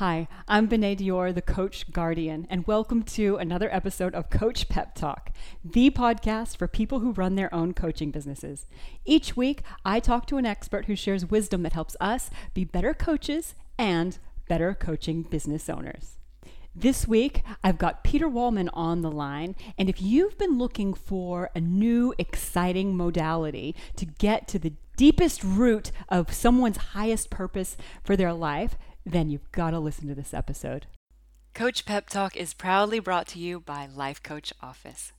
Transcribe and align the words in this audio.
Hi, 0.00 0.28
I'm 0.48 0.64
Benet 0.64 0.96
Dior, 0.96 1.34
the 1.34 1.42
Coach 1.42 1.92
Guardian, 1.92 2.46
and 2.48 2.66
welcome 2.66 3.02
to 3.02 3.36
another 3.36 3.68
episode 3.70 4.14
of 4.14 4.30
Coach 4.30 4.70
Pep 4.70 4.94
Talk, 4.94 5.30
the 5.62 5.90
podcast 5.90 6.56
for 6.56 6.66
people 6.66 7.00
who 7.00 7.12
run 7.12 7.34
their 7.34 7.54
own 7.54 7.74
coaching 7.74 8.10
businesses. 8.10 8.64
Each 9.04 9.36
week, 9.36 9.60
I 9.84 10.00
talk 10.00 10.24
to 10.28 10.38
an 10.38 10.46
expert 10.46 10.86
who 10.86 10.96
shares 10.96 11.26
wisdom 11.26 11.62
that 11.64 11.74
helps 11.74 11.98
us 12.00 12.30
be 12.54 12.64
better 12.64 12.94
coaches 12.94 13.54
and 13.78 14.16
better 14.48 14.72
coaching 14.72 15.22
business 15.22 15.68
owners. 15.68 16.16
This 16.74 17.06
week, 17.06 17.42
I've 17.62 17.76
got 17.76 18.02
Peter 18.02 18.26
Wallman 18.26 18.70
on 18.72 19.02
the 19.02 19.10
line. 19.10 19.54
And 19.76 19.90
if 19.90 20.00
you've 20.00 20.38
been 20.38 20.56
looking 20.56 20.94
for 20.94 21.50
a 21.54 21.60
new, 21.60 22.14
exciting 22.16 22.96
modality 22.96 23.74
to 23.96 24.06
get 24.06 24.48
to 24.48 24.58
the 24.58 24.72
deepest 24.96 25.42
root 25.42 25.92
of 26.08 26.32
someone's 26.32 26.76
highest 26.76 27.28
purpose 27.28 27.76
for 28.02 28.16
their 28.16 28.32
life, 28.32 28.76
then 29.04 29.30
you've 29.30 29.50
got 29.52 29.70
to 29.70 29.78
listen 29.78 30.08
to 30.08 30.14
this 30.14 30.34
episode. 30.34 30.86
Coach 31.54 31.84
Pep 31.84 32.08
Talk 32.08 32.36
is 32.36 32.54
proudly 32.54 33.00
brought 33.00 33.26
to 33.28 33.38
you 33.38 33.60
by 33.60 33.86
Life 33.86 34.22
Coach 34.22 34.52
Office. 34.62 35.12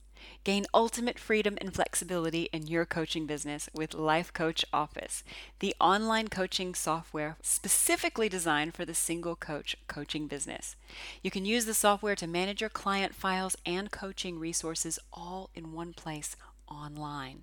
Gain 0.44 0.66
ultimate 0.72 1.18
freedom 1.18 1.56
and 1.60 1.74
flexibility 1.74 2.44
in 2.52 2.66
your 2.66 2.84
coaching 2.86 3.26
business 3.26 3.68
with 3.74 3.94
Life 3.94 4.32
Coach 4.32 4.64
Office, 4.72 5.24
the 5.58 5.74
online 5.80 6.28
coaching 6.28 6.74
software 6.74 7.36
specifically 7.42 8.28
designed 8.28 8.74
for 8.74 8.84
the 8.84 8.94
single 8.94 9.36
coach 9.36 9.76
coaching 9.88 10.26
business. 10.26 10.76
You 11.22 11.30
can 11.30 11.44
use 11.44 11.64
the 11.64 11.74
software 11.74 12.16
to 12.16 12.26
manage 12.26 12.60
your 12.60 12.70
client 12.70 13.14
files 13.14 13.56
and 13.66 13.90
coaching 13.90 14.38
resources 14.38 14.98
all 15.12 15.50
in 15.54 15.72
one 15.72 15.92
place 15.92 16.36
online. 16.68 17.42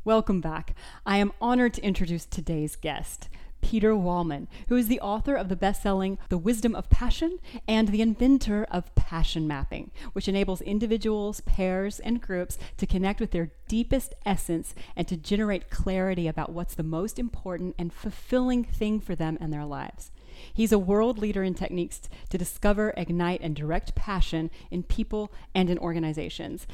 Welcome 0.05 0.41
back. 0.41 0.75
I 1.05 1.15
am 1.17 1.31
honored 1.39 1.73
to 1.75 1.81
introduce 1.81 2.25
today's 2.25 2.75
guest. 2.75 3.29
Peter 3.63 3.93
Wallman, 3.93 4.47
who 4.67 4.75
is 4.75 4.87
the 4.87 4.99
author 4.99 5.35
of 5.35 5.49
the 5.49 5.55
best 5.55 5.81
selling 5.81 6.19
The 6.29 6.37
Wisdom 6.37 6.75
of 6.75 6.89
Passion 6.89 7.39
and 7.67 7.87
the 7.87 8.01
inventor 8.01 8.67
of 8.69 8.93
passion 8.93 9.47
mapping, 9.47 9.89
which 10.11 10.27
enables 10.27 10.61
individuals, 10.61 11.41
pairs, 11.41 11.99
and 12.01 12.21
groups 12.21 12.59
to 12.77 12.85
connect 12.85 13.19
with 13.19 13.31
their 13.31 13.51
deepest 13.67 14.13
essence 14.25 14.75
and 14.95 15.07
to 15.07 15.17
generate 15.17 15.69
clarity 15.69 16.27
about 16.27 16.51
what's 16.51 16.75
the 16.75 16.83
most 16.83 17.17
important 17.17 17.73
and 17.79 17.93
fulfilling 17.93 18.63
thing 18.63 18.99
for 18.99 19.15
them 19.15 19.37
and 19.39 19.51
their 19.51 19.65
lives. 19.65 20.11
He's 20.53 20.71
a 20.71 20.79
world 20.79 21.17
leader 21.17 21.43
in 21.43 21.53
techniques 21.53 22.01
to 22.29 22.37
discover, 22.37 22.93
ignite, 22.97 23.41
and 23.41 23.55
direct 23.55 23.95
passion 23.95 24.51
in 24.69 24.83
people 24.83 25.31
and 25.55 25.69
in 25.69 25.79
organizations. 25.79 26.67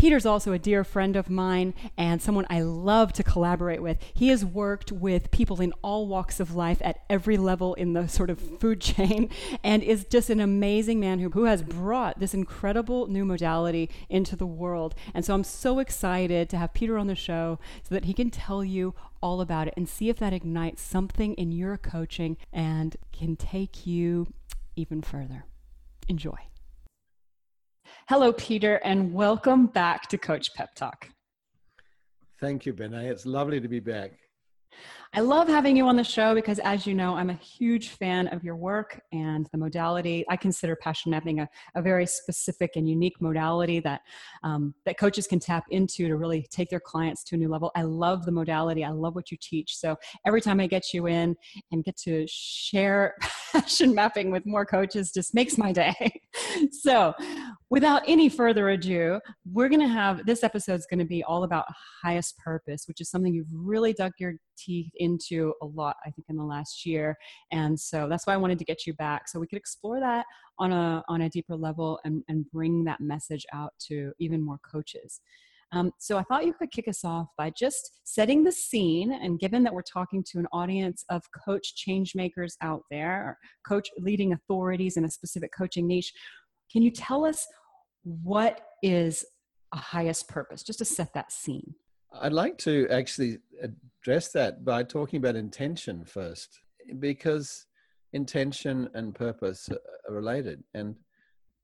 Peter's 0.00 0.24
also 0.24 0.54
a 0.54 0.58
dear 0.58 0.82
friend 0.82 1.14
of 1.14 1.28
mine 1.28 1.74
and 1.94 2.22
someone 2.22 2.46
I 2.48 2.62
love 2.62 3.12
to 3.12 3.22
collaborate 3.22 3.82
with. 3.82 3.98
He 4.14 4.28
has 4.28 4.42
worked 4.42 4.90
with 4.90 5.30
people 5.30 5.60
in 5.60 5.74
all 5.82 6.06
walks 6.06 6.40
of 6.40 6.54
life 6.54 6.78
at 6.80 7.02
every 7.10 7.36
level 7.36 7.74
in 7.74 7.92
the 7.92 8.08
sort 8.08 8.30
of 8.30 8.40
food 8.40 8.80
chain 8.80 9.28
and 9.62 9.82
is 9.82 10.06
just 10.06 10.30
an 10.30 10.40
amazing 10.40 11.00
man 11.00 11.18
who, 11.18 11.28
who 11.28 11.44
has 11.44 11.62
brought 11.62 12.18
this 12.18 12.32
incredible 12.32 13.08
new 13.08 13.26
modality 13.26 13.90
into 14.08 14.36
the 14.36 14.46
world. 14.46 14.94
And 15.12 15.22
so 15.22 15.34
I'm 15.34 15.44
so 15.44 15.80
excited 15.80 16.48
to 16.48 16.56
have 16.56 16.72
Peter 16.72 16.96
on 16.96 17.06
the 17.06 17.14
show 17.14 17.58
so 17.82 17.94
that 17.94 18.06
he 18.06 18.14
can 18.14 18.30
tell 18.30 18.64
you 18.64 18.94
all 19.22 19.42
about 19.42 19.68
it 19.68 19.74
and 19.76 19.86
see 19.86 20.08
if 20.08 20.18
that 20.18 20.32
ignites 20.32 20.80
something 20.80 21.34
in 21.34 21.52
your 21.52 21.76
coaching 21.76 22.38
and 22.54 22.96
can 23.12 23.36
take 23.36 23.86
you 23.86 24.32
even 24.76 25.02
further. 25.02 25.44
Enjoy. 26.08 26.49
Hello, 28.08 28.32
Peter, 28.32 28.76
and 28.84 29.12
welcome 29.12 29.66
back 29.66 30.08
to 30.08 30.18
Coach 30.18 30.54
Pep 30.54 30.74
Talk. 30.74 31.08
Thank 32.40 32.66
you, 32.66 32.72
Benet. 32.72 33.08
It's 33.08 33.26
lovely 33.26 33.60
to 33.60 33.68
be 33.68 33.80
back. 33.80 34.12
I 35.12 35.20
love 35.20 35.48
having 35.48 35.76
you 35.76 35.88
on 35.88 35.96
the 35.96 36.04
show 36.04 36.36
because, 36.36 36.60
as 36.60 36.86
you 36.86 36.94
know, 36.94 37.16
I'm 37.16 37.30
a 37.30 37.34
huge 37.34 37.88
fan 37.88 38.28
of 38.28 38.44
your 38.44 38.54
work 38.54 39.00
and 39.12 39.48
the 39.50 39.58
modality. 39.58 40.24
I 40.30 40.36
consider 40.36 40.76
passion 40.76 41.10
mapping 41.10 41.40
a, 41.40 41.48
a 41.74 41.82
very 41.82 42.06
specific 42.06 42.72
and 42.76 42.88
unique 42.88 43.20
modality 43.20 43.80
that 43.80 44.02
um, 44.44 44.72
that 44.86 44.98
coaches 44.98 45.26
can 45.26 45.40
tap 45.40 45.64
into 45.70 46.06
to 46.06 46.16
really 46.16 46.46
take 46.50 46.70
their 46.70 46.80
clients 46.80 47.24
to 47.24 47.34
a 47.34 47.38
new 47.38 47.48
level. 47.48 47.72
I 47.74 47.82
love 47.82 48.24
the 48.24 48.30
modality. 48.30 48.84
I 48.84 48.90
love 48.90 49.16
what 49.16 49.32
you 49.32 49.36
teach. 49.40 49.76
So 49.76 49.96
every 50.24 50.40
time 50.40 50.60
I 50.60 50.68
get 50.68 50.94
you 50.94 51.08
in 51.08 51.36
and 51.72 51.82
get 51.82 51.96
to 52.04 52.24
share 52.28 53.16
passion 53.52 53.92
mapping 53.94 54.30
with 54.30 54.46
more 54.46 54.64
coaches, 54.64 55.10
just 55.12 55.34
makes 55.34 55.58
my 55.58 55.72
day. 55.72 56.22
so, 56.70 57.14
without 57.70 58.02
any 58.06 58.28
further 58.28 58.70
ado, 58.70 59.20
we're 59.50 59.68
going 59.68 59.80
to 59.80 59.88
have 59.88 60.26
this 60.26 60.42
episode 60.42 60.74
is 60.74 60.86
going 60.90 60.98
to 60.98 61.04
be 61.04 61.22
all 61.22 61.44
about 61.44 61.66
highest 62.02 62.36
purpose, 62.38 62.84
which 62.86 63.00
is 63.00 63.08
something 63.08 63.32
you've 63.32 63.46
really 63.52 63.92
dug 63.92 64.12
your 64.18 64.34
teeth 64.58 64.90
into 64.96 65.54
a 65.62 65.66
lot, 65.66 65.96
I 66.04 66.10
think, 66.10 66.26
in 66.28 66.36
the 66.36 66.44
last 66.44 66.84
year. 66.84 67.16
And 67.52 67.78
so 67.78 68.08
that's 68.08 68.26
why 68.26 68.34
I 68.34 68.38
wanted 68.38 68.58
to 68.58 68.64
get 68.64 68.86
you 68.86 68.94
back 68.94 69.28
so 69.28 69.38
we 69.38 69.46
could 69.46 69.58
explore 69.58 70.00
that 70.00 70.26
on 70.58 70.72
a 70.72 71.02
on 71.08 71.22
a 71.22 71.30
deeper 71.30 71.56
level 71.56 72.00
and, 72.04 72.22
and 72.28 72.44
bring 72.50 72.84
that 72.84 73.00
message 73.00 73.46
out 73.52 73.72
to 73.88 74.12
even 74.18 74.44
more 74.44 74.58
coaches. 74.70 75.20
Um, 75.72 75.92
so 76.00 76.18
I 76.18 76.24
thought 76.24 76.46
you 76.46 76.52
could 76.52 76.72
kick 76.72 76.88
us 76.88 77.04
off 77.04 77.28
by 77.38 77.50
just 77.50 78.00
setting 78.02 78.42
the 78.42 78.50
scene. 78.50 79.12
And 79.12 79.38
given 79.38 79.62
that 79.62 79.72
we're 79.72 79.82
talking 79.82 80.24
to 80.32 80.40
an 80.40 80.48
audience 80.52 81.04
of 81.10 81.22
coach 81.44 81.76
change 81.76 82.16
makers 82.16 82.56
out 82.60 82.82
there, 82.90 83.38
coach 83.64 83.88
leading 83.96 84.32
authorities 84.32 84.96
in 84.96 85.04
a 85.04 85.10
specific 85.10 85.52
coaching 85.56 85.86
niche, 85.86 86.12
can 86.72 86.82
you 86.82 86.90
tell 86.90 87.24
us 87.24 87.46
what 88.04 88.60
is 88.82 89.24
a 89.72 89.76
highest 89.76 90.28
purpose, 90.28 90.62
just 90.62 90.78
to 90.80 90.84
set 90.84 91.12
that 91.14 91.32
scene? 91.32 91.74
I'd 92.12 92.32
like 92.32 92.58
to 92.58 92.88
actually 92.88 93.38
address 93.62 94.32
that 94.32 94.64
by 94.64 94.82
talking 94.82 95.18
about 95.18 95.36
intention 95.36 96.04
first, 96.04 96.60
because 96.98 97.66
intention 98.12 98.88
and 98.94 99.14
purpose 99.14 99.68
are 99.70 100.12
related. 100.12 100.64
And 100.74 100.96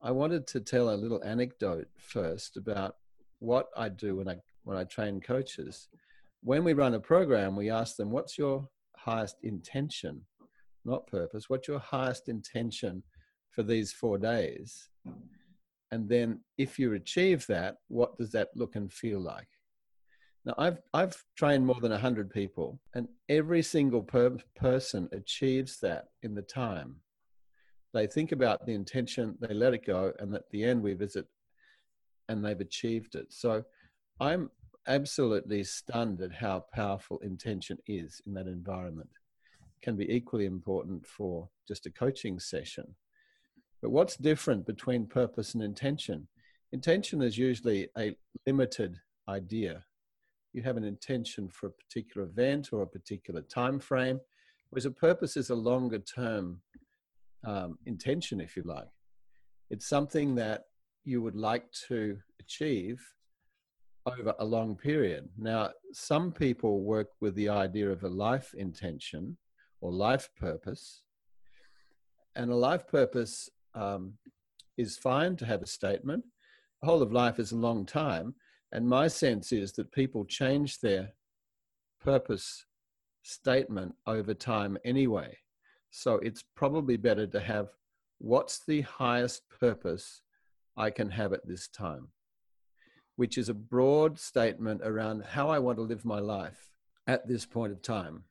I 0.03 0.13
wanted 0.13 0.47
to 0.49 0.61
tell 0.61 0.91
a 0.91 0.95
little 0.95 1.23
anecdote 1.25 1.89
first 1.99 2.57
about 2.57 2.97
what 3.41 3.67
I 3.77 3.89
do 3.89 4.17
when 4.17 4.29
I 4.29 4.37
when 4.63 4.77
I 4.77 4.85
train 4.85 5.21
coaches. 5.21 5.89
When 6.43 6.63
we 6.63 6.75
run 6.75 6.95
a 6.95 7.01
program, 7.01 7.57
we 7.57 7.71
ask 7.71 7.97
them, 7.97 8.11
"What's 8.11 8.39
your 8.39 8.69
highest 8.97 9.37
intention, 9.43 10.25
not 10.85 11.07
purpose? 11.07 11.49
What's 11.49 11.67
your 11.67 11.81
highest 11.81 12.29
intention 12.29 13.03
for 13.51 13.63
these 13.65 13.93
four 13.93 14.19
days?" 14.19 14.89
And 15.93 16.09
then, 16.09 16.41
if 16.59 16.79
you 16.79 16.95
achieve 16.95 17.47
that, 17.47 17.77
what 17.89 18.17
does 18.17 18.33
that 18.33 18.49
look 18.57 18.77
and 18.77 18.93
feel 18.93 19.21
like? 19.21 19.49
Now, 20.45 20.55
I've 20.59 20.79
I've 20.93 21.23
trained 21.37 21.67
more 21.67 21.81
than 21.81 21.93
hundred 21.93 22.31
people, 22.31 22.81
and 22.95 23.09
every 23.29 23.63
single 23.63 24.03
per- 24.03 24.39
person 24.57 25.09
achieves 25.13 25.79
that 25.81 26.07
in 26.23 26.35
the 26.35 26.43
time. 26.43 26.97
They 27.95 28.07
think 28.07 28.33
about 28.33 28.67
the 28.67 28.75
intention, 28.75 29.37
they 29.41 29.55
let 29.55 29.75
it 29.75 29.87
go, 29.87 30.13
and 30.19 30.35
at 30.35 30.51
the 30.51 30.65
end 30.65 30.83
we 30.83 30.95
visit, 30.95 31.27
and 32.29 32.45
they've 32.45 32.61
achieved 32.61 33.15
it. 33.15 33.33
So, 33.33 33.65
I'm 34.21 34.51
absolutely 34.89 35.65
stunned 35.65 36.21
at 36.21 36.33
how 36.33 36.65
powerful 36.73 37.19
intention 37.19 37.79
is 37.87 38.21
in 38.27 38.35
that 38.35 38.47
environment. 38.47 39.11
Can 39.83 39.97
be 39.97 40.11
equally 40.13 40.47
important 40.47 41.07
for 41.07 41.49
just 41.67 41.87
a 41.87 41.91
coaching 41.91 42.39
session. 42.39 42.95
But 43.87 43.93
what's 43.93 44.17
different 44.17 44.67
between 44.67 45.07
purpose 45.07 45.55
and 45.55 45.63
intention? 45.63 46.27
Intention 46.73 47.23
is 47.23 47.39
usually 47.39 47.87
a 47.97 48.17
limited 48.45 48.97
idea 49.29 49.85
you 50.53 50.62
have 50.62 50.77
an 50.77 50.83
intention 50.83 51.49
for 51.49 51.67
a 51.69 51.71
particular 51.71 52.27
event 52.27 52.71
or 52.73 52.83
a 52.83 52.87
particular 52.88 53.43
time 53.43 53.79
frame, 53.79 54.19
whereas 54.71 54.87
a 54.87 54.91
purpose 54.91 55.37
is 55.37 55.50
a 55.50 55.55
longer 55.55 56.00
term 56.00 56.61
um, 57.44 57.79
intention, 57.87 58.41
if 58.41 58.56
you 58.56 58.65
like. 58.65 58.88
It's 59.71 59.87
something 59.87 60.35
that 60.35 60.65
you 61.05 61.23
would 61.23 61.37
like 61.37 61.71
to 61.87 62.19
achieve 62.41 63.00
over 64.05 64.35
a 64.41 64.44
long 64.44 64.75
period. 64.75 65.29
Now, 65.39 65.71
some 65.93 66.32
people 66.32 66.81
work 66.81 67.11
with 67.21 67.37
the 67.37 67.50
idea 67.50 67.89
of 67.89 68.03
a 68.03 68.09
life 68.09 68.53
intention 68.55 69.37
or 69.81 69.93
life 69.93 70.29
purpose, 70.37 71.03
and 72.35 72.50
a 72.50 72.56
life 72.56 72.89
purpose 72.89 73.49
um, 73.76 74.14
is 74.76 74.99
fine 74.99 75.37
to 75.37 75.46
have 75.46 75.62
a 75.62 75.67
statement. 75.67 76.25
The 76.81 76.88
whole 76.88 77.02
of 77.02 77.12
life 77.12 77.38
is 77.38 77.52
a 77.52 77.56
long 77.56 77.87
time, 77.87 78.34
and 78.73 78.88
my 78.88 79.06
sense 79.08 79.52
is 79.52 79.73
that 79.75 79.93
people 79.93 80.25
change 80.25 80.81
their 80.81 81.12
purpose 82.00 82.67
statement 83.23 83.94
over 84.06 84.34
time 84.34 84.76
anyway. 84.84 85.38
So 85.90 86.14
it's 86.17 86.43
probably 86.55 86.96
better 86.96 87.26
to 87.28 87.40
have 87.40 87.69
what's 88.19 88.64
the 88.67 88.81
highest 88.82 89.43
purpose 89.61 90.22
I 90.76 90.90
can 90.90 91.11
have 91.11 91.32
at 91.32 91.46
this 91.46 91.69
time. 91.69 92.08
which 93.17 93.38
is 93.38 93.49
a 93.49 93.55
broad 93.55 94.19
statement 94.19 94.82
around 94.84 95.25
how 95.25 95.49
I 95.49 95.58
want 95.58 95.79
to 95.79 95.82
live 95.82 96.05
my 96.05 96.19
life 96.20 96.70
at 97.06 97.26
this 97.26 97.46
point 97.46 97.72
of 97.72 97.82
time. 97.82 98.25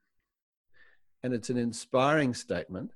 And 1.24 1.34
it's 1.34 1.50
an 1.50 1.58
inspiring 1.58 2.34
statement 2.36 2.92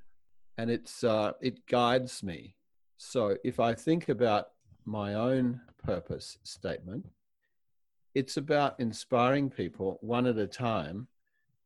and 0.60 0.70
it's, 0.70 1.06
uh, 1.06 1.32
it 1.40 1.66
guides 1.68 2.22
me. 2.22 2.54
So 2.98 3.38
if 3.46 3.62
I 3.62 3.74
think 3.74 4.10
about 4.10 4.50
my 4.84 5.14
own 5.14 5.62
purpose 5.82 6.38
statement, 6.44 7.06
it's 8.14 8.36
about 8.36 8.78
inspiring 8.78 9.50
people 9.50 10.00
one 10.02 10.28
at 10.28 10.38
a 10.38 10.48
time 10.48 11.08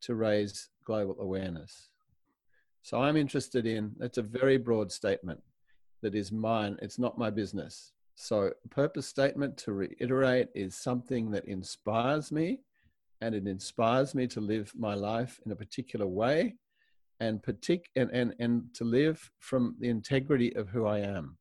to 0.02 0.14
raise 0.14 0.70
global 0.86 1.16
awareness. 1.20 1.90
So 2.84 3.02
I'm 3.02 3.18
interested 3.18 3.66
in, 3.66 3.96
it's 4.00 4.20
a 4.20 4.22
very 4.22 4.58
broad 4.58 4.92
statement 4.92 5.42
that 6.04 6.14
is 6.14 6.32
mine. 6.32 6.78
It's 6.80 7.00
not 7.00 7.18
my 7.18 7.32
business. 7.32 7.94
So, 8.14 8.52
purpose 8.70 9.08
statement 9.08 9.58
to 9.58 9.72
reiterate 9.72 10.50
is 10.54 10.76
something 10.76 11.32
that 11.32 11.46
inspires 11.46 12.32
me 12.32 12.60
and 13.22 13.34
it 13.34 13.48
inspires 13.48 14.14
me 14.14 14.28
to 14.28 14.40
live 14.40 14.72
my 14.78 14.94
life 14.94 15.40
in 15.48 15.52
a 15.52 15.56
particular 15.56 16.06
way 16.06 16.58
and, 17.24 17.42
partic- 17.42 17.92
and, 17.96 18.10
and, 18.12 18.36
and 18.40 18.74
to 18.74 18.84
live 18.84 19.32
from 19.40 19.76
the 19.80 19.90
integrity 19.90 20.54
of 20.56 20.70
who 20.70 20.86
I 20.86 21.00
am. 21.00 21.38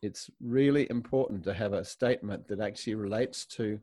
It's 0.00 0.30
really 0.40 0.86
important 0.90 1.42
to 1.44 1.54
have 1.54 1.72
a 1.72 1.84
statement 1.84 2.46
that 2.48 2.60
actually 2.60 2.94
relates 2.94 3.44
to 3.56 3.80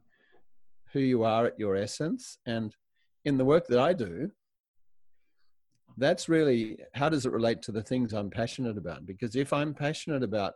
who 0.94 1.02
you 1.02 1.24
are 1.24 1.46
at 1.46 1.60
your 1.60 1.76
essence. 1.76 2.38
And 2.46 2.74
in 3.26 3.38
the 3.38 3.44
work 3.44 3.68
that 3.68 3.80
I 3.80 3.92
do, 3.92 4.32
that's 5.98 6.30
really 6.30 6.78
how 6.94 7.10
does 7.10 7.26
it 7.26 7.34
relate 7.34 7.62
to 7.64 7.74
the 7.74 7.84
things 7.84 8.14
I'm 8.14 8.30
passionate 8.30 8.78
about? 8.78 9.06
Because 9.06 9.36
if 9.36 9.52
I'm 9.52 9.74
passionate 9.74 10.24
about 10.24 10.54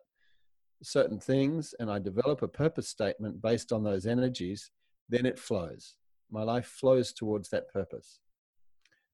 certain 0.82 1.20
things 1.20 1.76
and 1.80 1.92
I 1.92 2.00
develop 2.00 2.42
a 2.42 2.48
purpose 2.48 2.88
statement 2.88 3.42
based 3.42 3.74
on 3.74 3.84
those 3.84 4.06
energies, 4.06 4.72
then 5.10 5.26
it 5.26 5.38
flows. 5.38 5.96
My 6.32 6.44
life 6.44 6.68
flows 6.68 7.12
towards 7.12 7.50
that 7.50 7.68
purpose. 7.74 8.22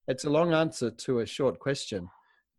It's 0.07 0.23
a 0.23 0.29
long 0.29 0.53
answer 0.53 0.91
to 0.91 1.19
a 1.19 1.25
short 1.25 1.57
question, 1.59 2.09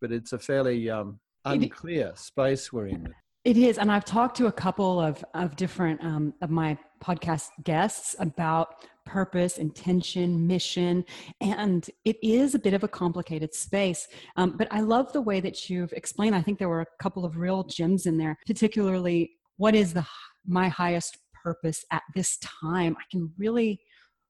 but 0.01 0.11
it's 0.11 0.33
a 0.33 0.39
fairly 0.39 0.89
um, 0.89 1.19
unclear 1.45 2.11
space 2.15 2.73
we're 2.73 2.87
in. 2.87 3.13
It 3.45 3.55
is, 3.55 3.77
and 3.77 3.89
I've 3.89 4.03
talked 4.03 4.35
to 4.37 4.47
a 4.47 4.51
couple 4.51 4.99
of 4.99 5.23
of 5.33 5.55
different 5.55 6.03
um, 6.03 6.33
of 6.41 6.49
my 6.49 6.77
podcast 7.01 7.47
guests 7.63 8.17
about 8.19 8.85
purpose, 9.05 9.57
intention, 9.57 10.45
mission, 10.45 11.05
and 11.39 11.89
it 12.03 12.17
is 12.21 12.53
a 12.53 12.59
bit 12.59 12.73
of 12.73 12.83
a 12.83 12.89
complicated 12.89 13.53
space. 13.53 14.09
Um, 14.35 14.57
but 14.57 14.67
I 14.69 14.81
love 14.81 15.13
the 15.13 15.21
way 15.21 15.39
that 15.39 15.69
you've 15.69 15.93
explained. 15.93 16.35
I 16.35 16.41
think 16.41 16.59
there 16.59 16.67
were 16.67 16.81
a 16.81 17.01
couple 17.01 17.23
of 17.23 17.37
real 17.37 17.63
gems 17.63 18.05
in 18.05 18.17
there, 18.17 18.37
particularly 18.45 19.31
what 19.55 19.73
is 19.73 19.93
the 19.93 20.05
my 20.45 20.67
highest 20.67 21.17
purpose 21.41 21.85
at 21.93 22.03
this 22.13 22.37
time. 22.39 22.97
I 22.99 23.03
can 23.09 23.31
really 23.37 23.79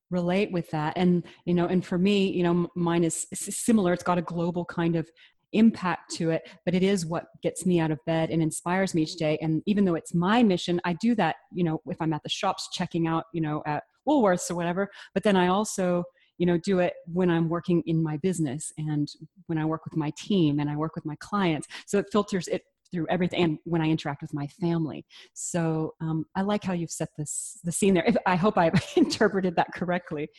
relate 0.10 0.52
with 0.52 0.70
that 0.72 0.94
and 0.96 1.24
you 1.46 1.54
know 1.54 1.66
and 1.66 1.86
for 1.86 1.98
me 1.98 2.30
you 2.32 2.44
know 2.44 2.68
mine 2.76 3.04
is 3.04 3.28
similar 3.34 3.92
it's 3.92 4.04
got 4.04 4.18
a 4.18 4.22
global 4.22 4.64
kind 4.64 4.96
of 4.96 5.10
impact 5.54 6.14
to 6.16 6.32
it, 6.32 6.48
but 6.66 6.76
it 6.76 6.84
is 6.84 7.06
what 7.06 7.26
gets 7.42 7.66
me 7.66 7.80
out 7.80 7.92
of 7.92 8.00
bed 8.06 8.30
and 8.30 8.42
inspires 8.42 8.94
me 8.94 9.04
each 9.04 9.16
day. 9.16 9.38
And 9.42 9.62
even 9.66 9.86
though 9.86 9.96
it's 9.96 10.14
my 10.14 10.44
mission, 10.44 10.82
I 10.86 10.94
do 10.94 11.16
that, 11.16 11.38
you 11.54 11.64
know, 11.64 11.82
if 11.88 11.98
I'm 12.02 12.14
at 12.14 12.24
the 12.24 12.30
shops 12.30 12.70
checking 12.74 13.08
out, 13.08 13.26
you 13.34 13.42
know, 13.42 13.64
at 13.66 13.84
Woolworths 14.08 14.50
or 14.52 14.56
whatever, 14.56 14.90
but 15.14 15.24
then 15.24 15.36
I 15.36 15.48
also, 15.48 16.04
you 16.38 16.46
know, 16.46 16.58
do 16.58 16.80
it 16.80 16.94
when 17.12 17.30
I'm 17.30 17.50
working 17.50 17.82
in 17.86 18.02
my 18.04 18.18
business 18.18 18.72
and 18.78 19.08
when 19.48 19.58
I 19.58 19.66
work 19.66 19.86
with 19.86 19.96
my 19.96 20.12
team 20.18 20.60
and 20.60 20.70
I 20.70 20.76
work 20.76 20.96
with 20.96 21.06
my 21.06 21.16
clients. 21.20 21.68
So 21.88 21.98
it 21.98 22.08
filters 22.12 22.48
it 22.48 22.64
through 22.92 23.08
everything 23.10 23.44
and 23.44 23.60
when 23.66 23.82
I 23.82 23.90
interact 23.90 24.22
with 24.22 24.34
my 24.34 24.48
family. 24.48 25.06
So 25.34 25.94
um, 26.02 26.26
I 26.36 26.42
like 26.42 26.64
how 26.64 26.74
you've 26.74 26.92
set 26.92 27.10
this 27.18 27.60
the 27.64 27.72
scene 27.72 27.94
there. 27.94 28.06
If, 28.06 28.18
I 28.26 28.36
hope 28.36 28.58
I've 28.58 28.82
interpreted 28.96 29.56
that 29.56 29.74
correctly. 29.74 30.30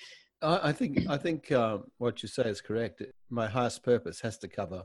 I 0.41 0.71
think 0.71 1.09
I 1.09 1.17
think 1.17 1.51
uh, 1.51 1.79
what 1.99 2.23
you 2.23 2.29
say 2.29 2.45
is 2.45 2.61
correct. 2.61 3.03
My 3.29 3.49
highest 3.49 3.83
purpose 3.83 4.21
has 4.21 4.39
to 4.39 4.49
cover 4.49 4.85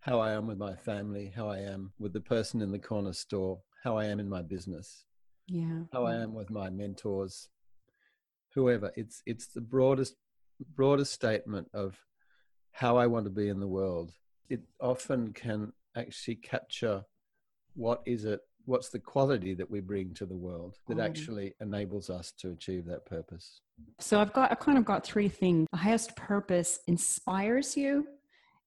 how 0.00 0.20
I 0.20 0.32
am 0.32 0.46
with 0.46 0.58
my 0.58 0.74
family, 0.74 1.32
how 1.34 1.48
I 1.48 1.58
am 1.58 1.92
with 1.98 2.12
the 2.12 2.20
person 2.20 2.62
in 2.62 2.70
the 2.72 2.78
corner 2.78 3.12
store, 3.12 3.60
how 3.84 3.98
I 3.98 4.06
am 4.06 4.20
in 4.20 4.28
my 4.28 4.42
business, 4.42 5.04
yeah, 5.46 5.80
how 5.92 6.06
I 6.06 6.14
am 6.14 6.32
with 6.32 6.48
my 6.48 6.70
mentors, 6.70 7.48
whoever. 8.54 8.90
It's 8.96 9.22
it's 9.26 9.48
the 9.48 9.60
broadest 9.60 10.14
broadest 10.74 11.12
statement 11.12 11.68
of 11.74 11.98
how 12.72 12.96
I 12.96 13.06
want 13.06 13.24
to 13.26 13.30
be 13.30 13.48
in 13.48 13.60
the 13.60 13.68
world. 13.68 14.12
It 14.48 14.62
often 14.80 15.34
can 15.34 15.72
actually 15.98 16.36
capture 16.36 17.02
what 17.74 18.02
is 18.06 18.24
it 18.24 18.40
what's 18.64 18.90
the 18.90 18.98
quality 18.98 19.54
that 19.54 19.70
we 19.70 19.80
bring 19.80 20.12
to 20.12 20.26
the 20.26 20.36
world 20.36 20.76
that 20.88 20.98
mm. 20.98 21.04
actually 21.04 21.54
enables 21.60 22.10
us 22.10 22.32
to 22.32 22.50
achieve 22.50 22.84
that 22.84 23.04
purpose 23.06 23.60
so 23.98 24.20
i've 24.20 24.32
got 24.32 24.50
i've 24.50 24.60
kind 24.60 24.78
of 24.78 24.84
got 24.84 25.04
three 25.04 25.28
things 25.28 25.66
the 25.72 25.78
highest 25.78 26.14
purpose 26.16 26.80
inspires 26.86 27.76
you 27.76 28.06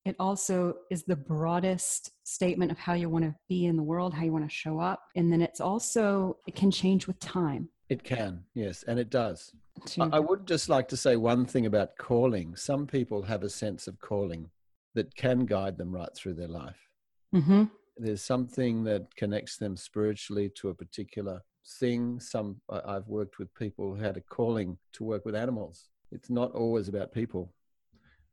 it 0.05 0.15
also 0.19 0.75
is 0.89 1.03
the 1.03 1.15
broadest 1.15 2.11
statement 2.23 2.71
of 2.71 2.79
how 2.79 2.93
you 2.93 3.07
want 3.07 3.25
to 3.25 3.35
be 3.47 3.67
in 3.67 3.75
the 3.75 3.83
world, 3.83 4.13
how 4.13 4.23
you 4.23 4.31
want 4.31 4.49
to 4.49 4.53
show 4.53 4.79
up. 4.79 5.03
And 5.15 5.31
then 5.31 5.41
it's 5.41 5.61
also, 5.61 6.37
it 6.47 6.55
can 6.55 6.71
change 6.71 7.05
with 7.05 7.19
time. 7.19 7.69
It 7.89 8.03
can, 8.03 8.43
yes, 8.55 8.83
and 8.87 8.97
it 8.97 9.09
does. 9.09 9.53
I 9.99 10.19
would 10.19 10.47
just 10.47 10.69
like 10.69 10.87
to 10.89 10.97
say 10.97 11.17
one 11.17 11.45
thing 11.45 11.65
about 11.65 11.97
calling. 11.97 12.55
Some 12.55 12.87
people 12.87 13.21
have 13.23 13.43
a 13.43 13.49
sense 13.49 13.87
of 13.87 13.99
calling 13.99 14.49
that 14.95 15.15
can 15.15 15.45
guide 15.45 15.77
them 15.77 15.91
right 15.91 16.13
through 16.15 16.33
their 16.33 16.47
life. 16.47 16.90
Mm-hmm. 17.33 17.63
There's 17.97 18.21
something 18.21 18.83
that 18.85 19.15
connects 19.15 19.57
them 19.57 19.75
spiritually 19.77 20.49
to 20.55 20.69
a 20.69 20.73
particular 20.73 21.41
thing. 21.79 22.19
Some 22.19 22.61
I've 22.69 23.07
worked 23.07 23.39
with 23.39 23.53
people 23.53 23.95
who 23.95 24.01
had 24.01 24.17
a 24.17 24.21
calling 24.21 24.77
to 24.93 25.03
work 25.03 25.25
with 25.25 25.35
animals. 25.35 25.89
It's 26.11 26.29
not 26.29 26.51
always 26.53 26.87
about 26.87 27.13
people. 27.13 27.53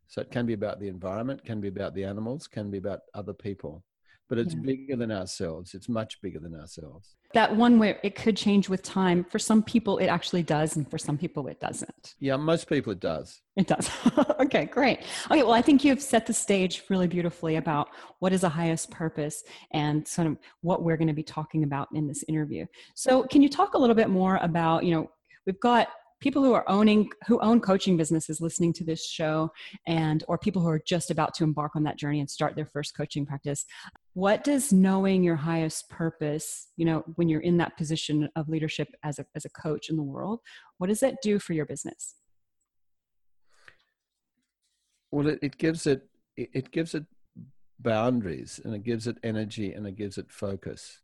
So 0.07 0.23
it 0.23 0.31
can 0.31 0.47
be 0.47 0.55
about 0.55 0.81
the 0.81 0.89
environment, 0.89 1.45
can 1.45 1.61
be 1.61 1.69
about 1.69 1.95
the 1.95 2.05
animals, 2.05 2.47
can 2.47 2.71
be 2.71 2.79
about 2.79 3.01
other 3.15 3.35
people. 3.35 3.85
But 4.29 4.39
it's 4.39 4.55
yeah. 4.55 4.61
bigger 4.61 4.97
than 4.97 5.11
ourselves. 5.11 5.75
It's 5.75 5.89
much 5.89 6.21
bigger 6.21 6.39
than 6.39 6.55
ourselves. 6.55 7.17
That 7.35 7.55
one 7.55 7.79
where 7.79 7.99
it 8.03 8.15
could 8.15 8.37
change 8.37 8.69
with 8.69 8.83
time. 8.83 9.25
For 9.25 9.39
some 9.39 9.63
people, 9.63 9.99
it 9.99 10.07
actually 10.07 10.43
does, 10.43 10.77
and 10.77 10.91
for 10.91 10.99
some 10.99 11.17
people, 11.17 11.47
it 11.49 11.61
doesn't. 11.61 12.15
Yeah, 12.21 12.37
most 12.37 12.69
people, 12.69 12.93
it 12.93 13.01
does. 13.01 13.41
It 13.57 13.67
does. 13.67 13.91
okay, 14.41 14.67
great. 14.67 15.01
Okay, 15.31 15.43
well, 15.43 15.55
I 15.55 15.63
think 15.63 15.83
you've 15.85 16.03
set 16.03 16.27
the 16.27 16.33
stage 16.33 16.85
really 16.89 17.07
beautifully 17.07 17.57
about 17.57 17.89
what 18.19 18.33
is 18.33 18.43
the 18.43 18.49
highest 18.49 18.91
purpose 18.91 19.45
and 19.73 20.07
sort 20.07 20.27
of 20.27 20.37
what 20.61 20.83
we're 20.83 20.97
going 20.97 21.09
to 21.09 21.15
be 21.15 21.23
talking 21.23 21.65
about 21.65 21.89
in 21.95 22.07
this 22.07 22.25
interview. 22.29 22.67
So, 22.95 23.23
can 23.25 23.43
you 23.43 23.49
talk 23.49 23.75
a 23.75 23.79
little 23.79 23.97
bit 23.97 24.11
more 24.11 24.39
about, 24.43 24.85
you 24.85 24.95
know, 24.95 25.11
we've 25.47 25.61
got 25.61 25.89
people 26.21 26.43
who 26.43 26.53
are 26.53 26.69
owning 26.69 27.09
who 27.27 27.41
own 27.41 27.61
coaching 27.61 27.97
businesses 27.97 28.41
listening 28.41 28.73
to 28.73 28.85
this 28.85 29.07
show 29.07 29.51
and 29.87 30.25
or 30.29 30.37
people 30.39 30.61
who 30.61 30.69
are 30.69 30.83
just 30.87 31.11
about 31.11 31.35
to 31.35 31.45
embark 31.45 31.77
on 31.77 31.85
that 31.85 31.97
journey 31.97 32.21
and 32.21 32.29
start 32.29 32.57
their 32.57 32.67
first 32.67 32.97
coaching 32.97 33.25
practice 33.25 33.65
what 34.19 34.43
does 34.43 34.73
knowing 34.73 35.23
your 35.23 35.37
highest 35.37 35.89
purpose 35.89 36.69
you 36.77 36.85
know 36.85 37.05
when 37.17 37.29
you're 37.29 37.49
in 37.51 37.57
that 37.57 37.77
position 37.77 38.29
of 38.37 38.49
leadership 38.49 38.89
as 39.03 39.19
a, 39.19 39.27
as 39.35 39.45
a 39.45 39.51
coach 39.51 39.89
in 39.91 39.97
the 39.97 40.03
world 40.03 40.41
what 40.79 40.89
does 40.89 41.01
that 41.01 41.17
do 41.23 41.39
for 41.39 41.53
your 41.53 41.67
business 41.67 42.17
well 45.11 45.29
it, 45.29 45.39
it 45.43 45.57
gives 45.59 45.87
it 45.87 46.09
it 46.37 46.71
gives 46.71 46.95
it 46.95 47.05
boundaries 47.81 48.61
and 48.65 48.75
it 48.75 48.83
gives 48.83 49.07
it 49.07 49.17
energy 49.23 49.73
and 49.73 49.87
it 49.87 49.97
gives 49.97 50.19
it 50.19 50.31
focus 50.31 51.01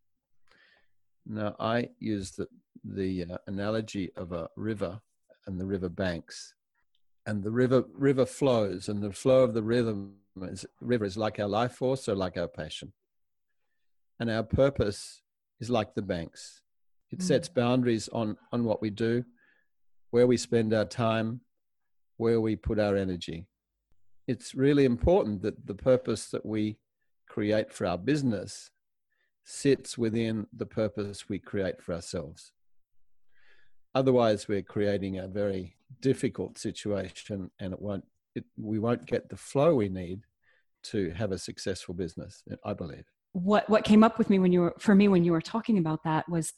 now, 1.27 1.57
I 1.59 1.89
use 1.99 2.33
the, 2.33 2.47
the 2.85 3.25
uh, 3.25 3.39
analogy 3.47 4.13
of 4.17 4.33
a 4.33 4.49
river 4.57 5.01
and 5.47 5.59
the 5.59 5.65
river 5.65 5.89
banks. 5.89 6.55
And 7.27 7.43
the 7.43 7.51
river, 7.51 7.85
river 7.95 8.27
flows, 8.27 8.89
and 8.89 9.03
the 9.03 9.13
flow 9.13 9.43
of 9.43 9.55
the 9.55 9.63
rhythm 9.63 10.17
is, 10.43 10.67
river 10.81 11.07
is 11.07 11.17
like 11.17 11.39
our 11.39 11.49
life 11.49 11.73
force 11.73 12.09
or 12.09 12.15
like 12.15 12.37
our 12.37 12.49
passion. 12.49 12.93
And 14.21 14.31
our 14.31 14.43
purpose 14.43 15.23
is 15.61 15.71
like 15.71 15.95
the 15.95 16.03
banks. 16.03 16.63
It 17.11 17.19
mm. 17.19 17.23
sets 17.23 17.49
boundaries 17.49 18.09
on, 18.13 18.37
on 18.53 18.65
what 18.65 18.81
we 18.81 18.91
do, 18.91 19.25
where 20.11 20.27
we 20.27 20.37
spend 20.37 20.73
our 20.73 20.85
time, 20.85 21.41
where 22.17 22.41
we 22.41 22.57
put 22.57 22.79
our 22.79 22.97
energy. 22.97 23.47
It's 24.27 24.55
really 24.55 24.85
important 24.85 25.43
that 25.43 25.67
the 25.67 25.75
purpose 25.75 26.31
that 26.31 26.47
we 26.47 26.79
create 27.29 27.73
for 27.73 27.87
our 27.87 27.99
business 27.99 28.71
sits 29.45 29.99
within 29.99 30.47
the 30.57 30.67
purpose 30.67 31.29
we 31.29 31.39
create 31.39 31.83
for 31.83 31.95
ourselves. 31.95 32.53
Otherwise, 33.95 34.49
we're 34.49 34.63
creating 34.63 35.19
a 35.19 35.29
very 35.29 35.77
difficult 36.01 36.59
situation 36.59 37.51
and 37.61 37.73
it 37.73 37.81
won't, 37.81 38.05
it, 38.35 38.45
we 38.57 38.79
won't 38.79 39.07
get 39.07 39.29
the 39.29 39.37
flow 39.37 39.75
we 39.75 39.89
need 39.89 40.23
to 40.83 41.11
have 41.11 41.33
a 41.33 41.39
successful 41.39 41.95
business, 41.95 42.43
I 42.65 42.73
believe. 42.73 43.05
What, 43.35 43.69
what 43.69 43.85
came 43.85 44.03
up 44.03 44.19
with 44.19 44.31
me 44.31 44.39
when 44.39 44.53
you 44.53 44.63
were, 44.63 44.75
for 44.79 44.95
me, 44.95 45.09
when 45.09 45.25
you 45.25 45.33
were 45.33 45.43
talking 45.43 45.79
about 45.79 46.03
that 46.05 46.27
was 46.29 46.53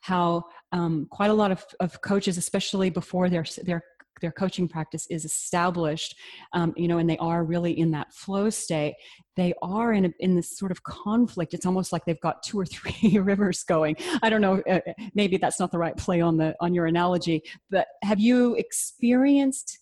how 0.00 0.44
um, 0.72 1.06
quite 1.10 1.30
a 1.30 1.34
lot 1.34 1.52
of, 1.52 1.64
of 1.80 2.00
coaches, 2.02 2.36
especially 2.36 2.90
before 2.90 3.30
they're, 3.30 3.46
they're 3.62 3.84
their 4.20 4.32
coaching 4.32 4.68
practice 4.68 5.06
is 5.08 5.24
established, 5.24 6.16
um, 6.52 6.72
you 6.76 6.88
know, 6.88 6.98
and 6.98 7.08
they 7.08 7.18
are 7.18 7.44
really 7.44 7.78
in 7.78 7.90
that 7.92 8.12
flow 8.12 8.50
state, 8.50 8.94
they 9.36 9.54
are 9.62 9.92
in 9.92 10.06
a, 10.06 10.10
in 10.20 10.34
this 10.34 10.58
sort 10.58 10.70
of 10.70 10.82
conflict. 10.82 11.54
It's 11.54 11.66
almost 11.66 11.92
like 11.92 12.04
they've 12.04 12.20
got 12.20 12.42
two 12.42 12.58
or 12.58 12.66
three 12.66 13.18
rivers 13.18 13.62
going. 13.64 13.96
I 14.22 14.30
don't 14.30 14.40
know. 14.40 14.62
Uh, 14.68 14.80
maybe 15.14 15.36
that's 15.36 15.60
not 15.60 15.70
the 15.70 15.78
right 15.78 15.96
play 15.96 16.20
on 16.20 16.36
the 16.36 16.54
on 16.60 16.74
your 16.74 16.86
analogy, 16.86 17.42
but 17.70 17.86
have 18.02 18.20
you 18.20 18.54
experienced 18.56 19.78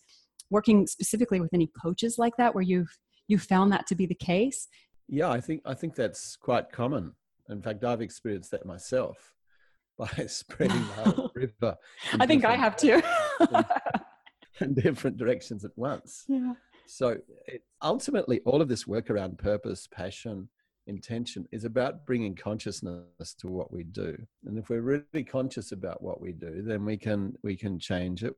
working 0.49 0.87
specifically 0.87 1.41
with 1.41 1.53
any 1.53 1.69
coaches 1.81 2.17
like 2.17 2.37
that, 2.37 2.53
where 2.53 2.63
you've 2.63 2.95
you 3.27 3.37
found 3.37 3.71
that 3.71 3.87
to 3.87 3.95
be 3.95 4.05
the 4.05 4.15
case? 4.15 4.67
Yeah, 5.07 5.29
I 5.29 5.41
think 5.41 5.61
I 5.65 5.73
think 5.73 5.95
that's 5.95 6.35
quite 6.35 6.71
common. 6.71 7.13
In 7.49 7.61
fact, 7.61 7.83
I've 7.83 8.01
experienced 8.01 8.51
that 8.51 8.65
myself 8.65 9.33
by 9.97 10.07
spreading 10.27 10.85
the 11.03 11.29
river. 11.35 11.75
I 12.19 12.25
think 12.25 12.45
I 12.45 12.55
have 12.55 12.75
too. 12.75 13.01
in 14.61 14.73
different 14.73 15.17
directions 15.17 15.63
at 15.63 15.71
once. 15.75 16.25
Yeah. 16.27 16.53
So 16.87 17.17
it, 17.47 17.61
ultimately, 17.81 18.41
all 18.45 18.61
of 18.61 18.67
this 18.67 18.87
work 18.87 19.09
around 19.09 19.37
purpose, 19.37 19.87
passion, 19.87 20.49
intention 20.87 21.47
is 21.51 21.65
about 21.65 22.05
bringing 22.05 22.33
consciousness 22.33 23.33
to 23.39 23.47
what 23.47 23.71
we 23.71 23.83
do. 23.83 24.17
And 24.45 24.57
if 24.57 24.69
we're 24.69 24.81
really 24.81 25.23
conscious 25.23 25.71
about 25.71 26.01
what 26.01 26.21
we 26.21 26.31
do, 26.31 26.63
then 26.65 26.85
we 26.85 26.97
can 26.97 27.33
we 27.43 27.55
can 27.55 27.77
change 27.77 28.23
it, 28.23 28.33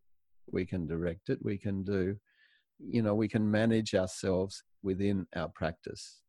we 0.52 0.66
can 0.66 0.88
direct 0.88 1.30
it, 1.30 1.40
we 1.42 1.58
can 1.58 1.84
do, 1.84 2.16
you 2.80 3.02
know, 3.02 3.14
we 3.14 3.28
can 3.28 3.50
manage 3.50 3.94
ourselves 3.94 4.64
within 4.82 5.28
our 5.36 5.50
practice, 5.50 6.22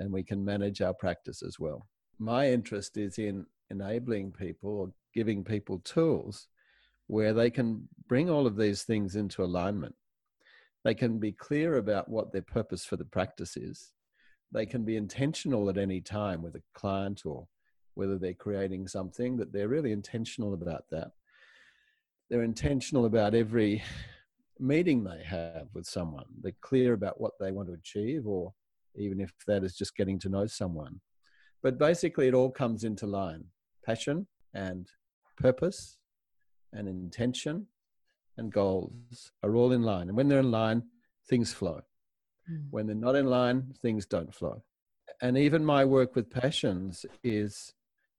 and 0.00 0.12
we 0.12 0.22
can 0.22 0.44
manage 0.44 0.80
our 0.80 0.94
practice 0.94 1.42
as 1.42 1.58
well. 1.58 1.86
My 2.18 2.50
interest 2.50 2.96
is 2.96 3.18
in 3.18 3.46
enabling 3.70 4.32
people 4.32 4.78
or 4.78 4.92
giving 5.14 5.44
people 5.44 5.78
tools 5.80 6.48
where 7.06 7.32
they 7.32 7.50
can 7.50 7.88
bring 8.06 8.28
all 8.28 8.46
of 8.46 8.56
these 8.56 8.82
things 8.82 9.16
into 9.16 9.42
alignment. 9.42 9.94
They 10.84 10.94
can 10.94 11.18
be 11.18 11.32
clear 11.32 11.76
about 11.76 12.08
what 12.08 12.32
their 12.32 12.42
purpose 12.42 12.84
for 12.84 12.96
the 12.96 13.04
practice 13.04 13.56
is. 13.56 13.92
They 14.52 14.66
can 14.66 14.84
be 14.84 14.96
intentional 14.96 15.68
at 15.68 15.78
any 15.78 16.00
time 16.00 16.42
with 16.42 16.54
a 16.54 16.62
client 16.74 17.22
or 17.24 17.46
whether 17.94 18.18
they're 18.18 18.34
creating 18.34 18.86
something, 18.86 19.36
that 19.36 19.52
they're 19.52 19.68
really 19.68 19.92
intentional 19.92 20.54
about 20.54 20.84
that. 20.90 21.10
They're 22.30 22.42
intentional 22.42 23.06
about 23.06 23.34
every 23.34 23.82
meeting 24.60 25.02
they 25.02 25.22
have 25.24 25.68
with 25.74 25.86
someone. 25.86 26.26
They're 26.40 26.52
clear 26.60 26.92
about 26.92 27.20
what 27.20 27.32
they 27.40 27.52
want 27.52 27.68
to 27.68 27.74
achieve, 27.74 28.26
or 28.26 28.52
even 28.98 29.20
if 29.20 29.32
that 29.46 29.64
is 29.64 29.76
just 29.76 29.96
getting 29.96 30.18
to 30.20 30.28
know 30.28 30.46
someone. 30.46 31.00
But 31.62 31.78
basically, 31.78 32.28
it 32.28 32.34
all 32.34 32.50
comes 32.50 32.84
into 32.84 33.06
line 33.06 33.44
passion 33.84 34.26
and 34.54 34.88
purpose 35.36 35.96
and 36.72 36.88
intention 36.88 37.66
and 38.36 38.52
goals 38.52 39.32
are 39.42 39.54
all 39.56 39.72
in 39.72 39.82
line. 39.82 40.08
And 40.08 40.16
when 40.16 40.28
they're 40.28 40.40
in 40.40 40.50
line, 40.50 40.82
things 41.28 41.52
flow. 41.52 41.80
Mm. 42.50 42.66
When 42.70 42.86
they're 42.86 42.96
not 42.96 43.16
in 43.16 43.26
line, 43.26 43.74
things 43.82 44.06
don't 44.06 44.34
flow. 44.34 44.62
And 45.20 45.36
even 45.36 45.64
my 45.64 45.84
work 45.84 46.14
with 46.14 46.30
passions 46.30 47.04
is 47.24 47.74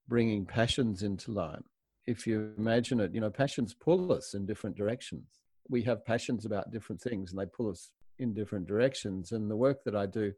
bringing 0.07 0.45
passions 0.45 1.03
into 1.03 1.31
line. 1.31 1.63
If 2.05 2.27
you 2.27 2.53
imagine 2.57 2.99
it, 2.99 3.13
you 3.13 3.21
know, 3.21 3.29
passions 3.29 3.73
pull 3.73 4.11
us 4.11 4.33
in 4.33 4.45
different 4.45 4.75
directions. 4.75 5.27
We 5.69 5.83
have 5.83 6.05
passions 6.05 6.45
about 6.45 6.71
different 6.71 7.01
things 7.01 7.31
and 7.31 7.39
they 7.39 7.45
pull 7.45 7.69
us 7.69 7.91
in 8.17 8.33
different 8.33 8.67
directions. 8.67 9.31
And 9.31 9.49
the 9.49 9.55
work 9.55 9.83
that 9.85 9.95
I 9.95 10.05
do 10.07 10.33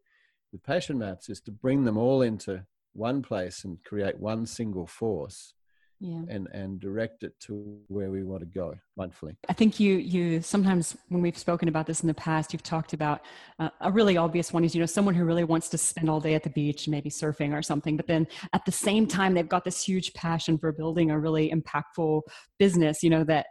with 0.51 0.63
passion 0.63 0.97
maps 0.97 1.29
is 1.29 1.41
to 1.41 1.51
bring 1.51 1.83
them 1.83 1.97
all 1.97 2.21
into 2.21 2.65
one 2.93 3.21
place 3.21 3.63
and 3.63 3.83
create 3.83 4.19
one 4.19 4.45
single 4.45 4.85
force 4.85 5.53
yeah. 6.01 6.21
and 6.29 6.47
and 6.51 6.79
direct 6.79 7.23
it 7.23 7.39
to 7.39 7.79
where 7.87 8.09
we 8.09 8.23
want 8.23 8.41
to 8.41 8.47
go 8.47 8.73
mindfully 8.99 9.35
i 9.49 9.53
think 9.53 9.79
you 9.79 9.97
you 9.97 10.41
sometimes 10.41 10.97
when 11.09 11.21
we've 11.21 11.37
spoken 11.37 11.69
about 11.69 11.85
this 11.85 12.01
in 12.01 12.07
the 12.07 12.13
past 12.13 12.51
you've 12.51 12.63
talked 12.63 12.93
about 12.93 13.21
uh, 13.59 13.69
a 13.81 13.91
really 13.91 14.17
obvious 14.17 14.51
one 14.51 14.63
is 14.63 14.73
you 14.73 14.79
know 14.79 14.85
someone 14.85 15.13
who 15.13 15.23
really 15.23 15.43
wants 15.43 15.69
to 15.69 15.77
spend 15.77 16.09
all 16.09 16.19
day 16.19 16.33
at 16.33 16.43
the 16.43 16.49
beach 16.49 16.87
maybe 16.87 17.09
surfing 17.09 17.53
or 17.53 17.61
something 17.61 17.95
but 17.95 18.07
then 18.07 18.27
at 18.53 18.65
the 18.65 18.71
same 18.71 19.05
time 19.05 19.33
they've 19.33 19.47
got 19.47 19.63
this 19.63 19.83
huge 19.83 20.11
passion 20.13 20.57
for 20.57 20.71
building 20.71 21.11
a 21.11 21.19
really 21.19 21.51
impactful 21.51 22.21
business 22.57 23.03
you 23.03 23.09
know 23.09 23.23
that 23.23 23.45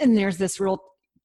and 0.00 0.16
there's 0.16 0.36
this 0.36 0.60
real 0.60 0.78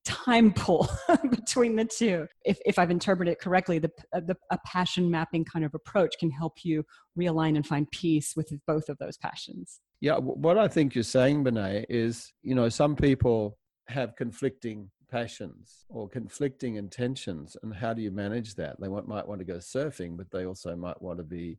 time 0.04 0.52
pull 0.52 0.88
between 1.30 1.76
the 1.76 1.84
two. 1.84 2.26
If, 2.44 2.58
if 2.64 2.78
I've 2.78 2.90
interpreted 2.90 3.32
it 3.32 3.40
correctly, 3.40 3.78
the, 3.78 3.90
uh, 4.14 4.20
the, 4.20 4.36
a 4.50 4.58
passion 4.64 5.10
mapping 5.10 5.44
kind 5.44 5.64
of 5.64 5.74
approach 5.74 6.14
can 6.18 6.30
help 6.30 6.64
you 6.64 6.84
realign 7.18 7.56
and 7.56 7.66
find 7.66 7.90
peace 7.90 8.34
with 8.36 8.52
both 8.66 8.88
of 8.88 8.98
those 8.98 9.16
passions. 9.16 9.80
Yeah, 10.00 10.16
what 10.16 10.56
I 10.56 10.68
think 10.68 10.94
you're 10.94 11.04
saying, 11.04 11.44
Benet, 11.44 11.86
is 11.90 12.32
you 12.42 12.54
know 12.54 12.70
some 12.70 12.96
people 12.96 13.58
have 13.88 14.16
conflicting 14.16 14.90
passions 15.10 15.84
or 15.90 16.08
conflicting 16.08 16.76
intentions, 16.76 17.56
and 17.62 17.74
how 17.74 17.92
do 17.92 18.00
you 18.00 18.10
manage 18.10 18.54
that? 18.54 18.80
They 18.80 18.88
might 18.88 19.06
want 19.06 19.40
to 19.40 19.44
go 19.44 19.56
surfing, 19.56 20.16
but 20.16 20.30
they 20.30 20.46
also 20.46 20.74
might 20.74 21.00
want 21.02 21.18
to 21.18 21.24
be, 21.24 21.58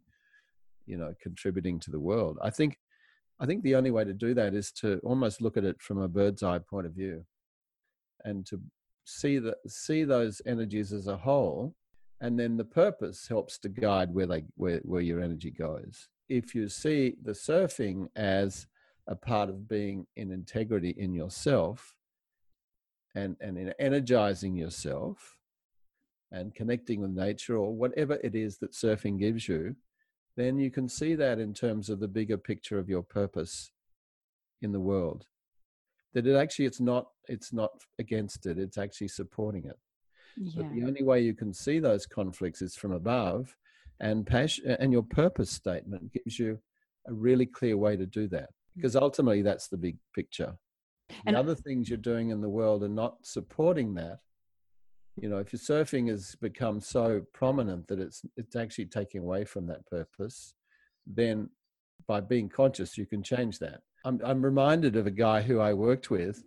you 0.87 0.97
know, 0.97 1.13
contributing 1.21 1.79
to 1.81 1.91
the 1.91 1.99
world. 1.99 2.39
I 2.41 2.49
think, 2.49 2.79
I 3.39 3.45
think 3.45 3.61
the 3.61 3.75
only 3.75 3.91
way 3.91 4.05
to 4.05 4.13
do 4.13 4.33
that 4.33 4.55
is 4.55 4.71
to 4.73 4.99
almost 5.03 5.39
look 5.39 5.55
at 5.55 5.65
it 5.65 5.79
from 5.79 5.99
a 5.99 6.07
bird's 6.07 6.41
eye 6.41 6.59
point 6.59 6.87
of 6.87 6.93
view 6.93 7.23
and 8.25 8.45
to 8.45 8.59
see 9.05 9.39
that 9.39 9.57
see 9.67 10.03
those 10.03 10.41
energies 10.45 10.93
as 10.93 11.07
a 11.07 11.17
whole 11.17 11.75
and 12.21 12.39
then 12.39 12.55
the 12.55 12.63
purpose 12.63 13.27
helps 13.27 13.57
to 13.57 13.69
guide 13.69 14.13
where 14.13 14.27
they 14.27 14.43
where, 14.55 14.79
where 14.83 15.01
your 15.01 15.21
energy 15.21 15.49
goes. 15.49 16.07
If 16.29 16.53
you 16.53 16.69
see 16.69 17.15
the 17.23 17.31
surfing 17.31 18.07
as 18.15 18.67
a 19.07 19.15
part 19.15 19.49
of 19.49 19.67
being 19.67 20.05
in 20.15 20.31
integrity 20.31 20.91
in 20.91 21.13
yourself 21.13 21.95
and 23.15 23.35
and 23.41 23.57
in 23.57 23.73
energizing 23.79 24.55
yourself 24.55 25.37
and 26.31 26.55
connecting 26.55 27.01
with 27.01 27.11
nature 27.11 27.57
or 27.57 27.75
whatever 27.75 28.19
it 28.23 28.35
is 28.35 28.57
that 28.59 28.71
surfing 28.71 29.19
gives 29.19 29.49
you 29.49 29.75
then 30.37 30.57
you 30.57 30.71
can 30.71 30.87
see 30.87 31.13
that 31.13 31.39
in 31.39 31.53
terms 31.53 31.89
of 31.89 31.99
the 31.99 32.07
bigger 32.07 32.37
picture 32.37 32.79
of 32.79 32.87
your 32.87 33.03
purpose 33.03 33.71
in 34.61 34.71
the 34.71 34.79
world 34.79 35.25
that 36.13 36.27
it 36.27 36.35
actually 36.35 36.65
it's 36.65 36.79
not 36.79 37.07
it's 37.27 37.53
not 37.53 37.71
against 37.99 38.45
it 38.45 38.57
it's 38.57 38.77
actually 38.77 39.07
supporting 39.07 39.65
it 39.65 39.77
yeah. 40.37 40.51
but 40.55 40.73
the 40.73 40.83
only 40.83 41.03
way 41.03 41.21
you 41.21 41.33
can 41.33 41.53
see 41.53 41.79
those 41.79 42.05
conflicts 42.05 42.61
is 42.61 42.75
from 42.75 42.91
above 42.91 43.55
and 43.99 44.25
passion 44.25 44.75
and 44.79 44.91
your 44.91 45.03
purpose 45.03 45.49
statement 45.51 46.11
gives 46.13 46.37
you 46.39 46.59
a 47.07 47.13
really 47.13 47.45
clear 47.45 47.77
way 47.77 47.95
to 47.95 48.05
do 48.05 48.27
that 48.27 48.49
mm. 48.49 48.75
because 48.75 48.95
ultimately 48.95 49.41
that's 49.41 49.67
the 49.67 49.77
big 49.77 49.97
picture 50.13 50.53
and 51.25 51.35
other 51.35 51.55
things 51.55 51.89
you're 51.89 51.97
doing 51.97 52.29
in 52.29 52.41
the 52.41 52.49
world 52.49 52.83
are 52.83 52.89
not 52.89 53.17
supporting 53.23 53.93
that 53.93 54.19
you 55.19 55.29
know 55.29 55.37
if 55.37 55.51
your 55.51 55.59
surfing 55.59 56.09
has 56.09 56.35
become 56.41 56.79
so 56.79 57.21
prominent 57.33 57.87
that 57.87 57.99
it's 57.99 58.23
it's 58.37 58.55
actually 58.55 58.85
taking 58.85 59.21
away 59.21 59.43
from 59.43 59.67
that 59.67 59.85
purpose 59.87 60.53
then 61.05 61.49
by 62.07 62.19
being 62.19 62.47
conscious 62.47 62.97
you 62.97 63.05
can 63.05 63.21
change 63.21 63.59
that 63.59 63.81
I'm, 64.03 64.19
I'm 64.23 64.43
reminded 64.43 64.95
of 64.95 65.07
a 65.07 65.11
guy 65.11 65.41
who 65.41 65.59
I 65.59 65.73
worked 65.73 66.09
with 66.09 66.43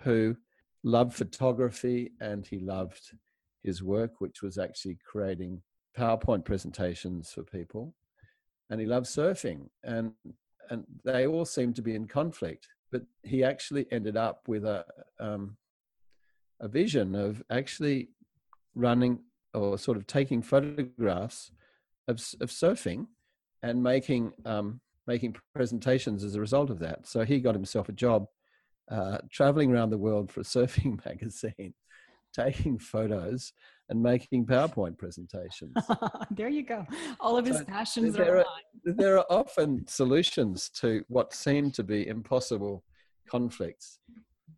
who 0.00 0.36
loved 0.82 1.14
photography 1.14 2.12
and 2.20 2.46
he 2.46 2.58
loved 2.58 3.12
his 3.62 3.82
work, 3.82 4.20
which 4.20 4.42
was 4.42 4.58
actually 4.58 4.98
creating 5.04 5.62
PowerPoint 5.96 6.44
presentations 6.44 7.32
for 7.32 7.42
people. 7.42 7.94
And 8.70 8.80
he 8.80 8.86
loved 8.86 9.06
surfing. 9.06 9.68
And, 9.82 10.12
and 10.70 10.84
they 11.04 11.26
all 11.26 11.44
seemed 11.44 11.76
to 11.76 11.82
be 11.82 11.94
in 11.94 12.06
conflict. 12.06 12.68
But 12.90 13.02
he 13.22 13.42
actually 13.42 13.86
ended 13.90 14.16
up 14.16 14.42
with 14.46 14.64
a, 14.64 14.84
um, 15.18 15.56
a 16.60 16.68
vision 16.68 17.14
of 17.14 17.42
actually 17.50 18.08
running 18.74 19.20
or 19.52 19.78
sort 19.78 19.96
of 19.96 20.06
taking 20.06 20.42
photographs 20.42 21.50
of, 22.08 22.16
of 22.40 22.50
surfing 22.50 23.06
and 23.62 23.82
making 23.82 24.32
um, 24.44 24.80
making 25.06 25.36
presentations 25.54 26.24
as 26.24 26.34
a 26.34 26.40
result 26.40 26.70
of 26.70 26.78
that. 26.80 27.06
So 27.06 27.24
he 27.24 27.40
got 27.40 27.54
himself 27.54 27.88
a 27.88 27.92
job 27.92 28.26
uh, 28.90 29.18
traveling 29.30 29.72
around 29.72 29.90
the 29.90 29.98
world 29.98 30.30
for 30.30 30.40
a 30.40 30.44
surfing 30.54 31.04
magazine, 31.04 31.74
taking 32.32 32.78
photos 32.78 33.52
and 33.88 34.02
making 34.02 34.46
PowerPoint 34.46 34.98
presentations. 34.98 35.76
there 36.30 36.48
you 36.48 36.62
go. 36.62 36.86
All 37.20 37.36
of 37.36 37.46
his 37.46 37.58
so 37.58 37.64
passions 37.64 38.14
there 38.14 38.38
are, 38.38 38.40
are 38.40 38.46
There 38.84 39.18
are 39.18 39.26
often 39.30 39.86
solutions 39.86 40.70
to 40.80 41.04
what 41.08 41.34
seem 41.34 41.70
to 41.72 41.82
be 41.82 42.06
impossible 42.08 42.82
conflicts. 43.28 43.98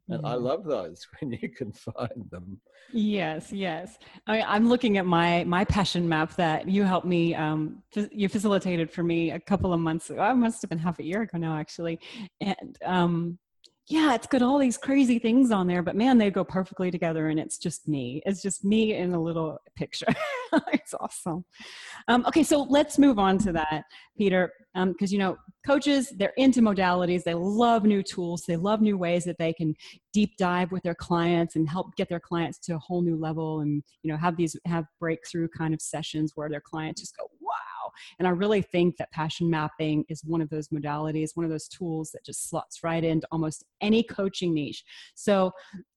And 0.08 0.22
yeah. 0.22 0.28
I 0.28 0.34
love 0.34 0.64
those 0.64 1.06
when 1.20 1.32
you 1.32 1.48
can 1.48 1.72
find 1.72 2.30
them. 2.30 2.60
Yes, 2.92 3.52
yes. 3.52 3.98
I, 4.26 4.56
am 4.56 4.68
looking 4.68 4.98
at 4.98 5.06
my 5.06 5.44
my 5.44 5.64
passion 5.64 6.08
map 6.08 6.36
that 6.36 6.68
you 6.68 6.84
helped 6.84 7.06
me. 7.06 7.34
Um, 7.34 7.82
you 8.12 8.28
facilitated 8.28 8.90
for 8.90 9.02
me 9.02 9.32
a 9.32 9.40
couple 9.40 9.72
of 9.72 9.80
months. 9.80 10.10
ago. 10.10 10.20
I 10.20 10.32
must 10.32 10.62
have 10.62 10.68
been 10.68 10.78
half 10.78 10.98
a 11.00 11.04
year 11.04 11.22
ago 11.22 11.38
now, 11.38 11.56
actually. 11.56 11.98
And 12.40 12.78
um, 12.84 13.38
yeah, 13.88 14.14
it's 14.14 14.26
got 14.26 14.43
all 14.43 14.59
these 14.59 14.76
crazy 14.76 15.21
things 15.21 15.52
on 15.52 15.69
there, 15.69 15.81
but 15.81 15.95
man, 15.95 16.19
they 16.19 16.28
go 16.28 16.43
perfectly 16.43 16.90
together 16.90 17.28
and 17.28 17.38
it's 17.38 17.57
just 17.57 17.87
me. 17.87 18.21
It's 18.26 18.43
just 18.43 18.64
me 18.64 18.95
in 18.95 19.14
a 19.14 19.23
little 19.23 19.59
picture. 19.76 20.07
it's 20.73 20.93
awesome. 20.95 21.45
Um, 22.09 22.25
okay, 22.26 22.43
so 22.43 22.62
let's 22.62 22.99
move 22.99 23.21
on 23.21 23.38
to 23.38 23.52
that, 23.52 23.85
Peter, 24.19 24.52
because 24.75 25.12
um, 25.12 25.12
you 25.12 25.19
know, 25.19 25.37
coaches, 25.64 26.12
they're 26.16 26.33
into 26.37 26.62
modalities. 26.62 27.23
They 27.23 27.35
love 27.35 27.85
new 27.85 28.02
tools. 28.02 28.43
They 28.47 28.57
love 28.57 28.81
new 28.81 28.99
ways 28.99 29.25
that 29.25 29.38
they 29.38 29.52
can 29.52 29.73
deep 30.12 30.37
dive 30.37 30.73
with 30.73 30.83
their 30.83 30.95
clients 30.95 31.55
and 31.55 31.69
help 31.69 31.95
get 31.95 32.09
their 32.09 32.21
clients 32.21 32.59
to 32.61 32.75
a 32.75 32.78
whole 32.78 33.02
new 33.02 33.16
level 33.16 33.61
and, 33.61 33.85
you 34.02 34.11
know, 34.11 34.19
have 34.19 34.37
these, 34.37 34.57
have 34.64 34.85
breakthrough 34.99 35.47
kind 35.57 35.73
of 35.73 35.81
sessions 35.81 36.33
where 36.35 36.49
their 36.49 36.62
clients 36.62 37.02
just 37.02 37.16
go, 37.16 37.28
wow, 37.87 37.93
and 38.19 38.28
I 38.28 38.31
really 38.31 38.62
think 38.62 38.97
that 38.97 39.11
passion 39.12 39.50
mapping 39.50 40.05
is 40.09 40.23
one 40.25 40.40
of 40.40 40.50
those 40.50 40.69
modalities, 40.69 41.31
one 41.35 41.45
of 41.45 41.50
those 41.50 41.69
tools 41.69 42.11
that 42.12 42.25
just 42.25 42.49
slots 42.49 42.83
right 42.83 43.02
into 43.02 43.26
almost 43.31 43.64
any 43.81 44.02
coaching 44.02 44.55
niche. 44.55 44.85
So 45.14 45.52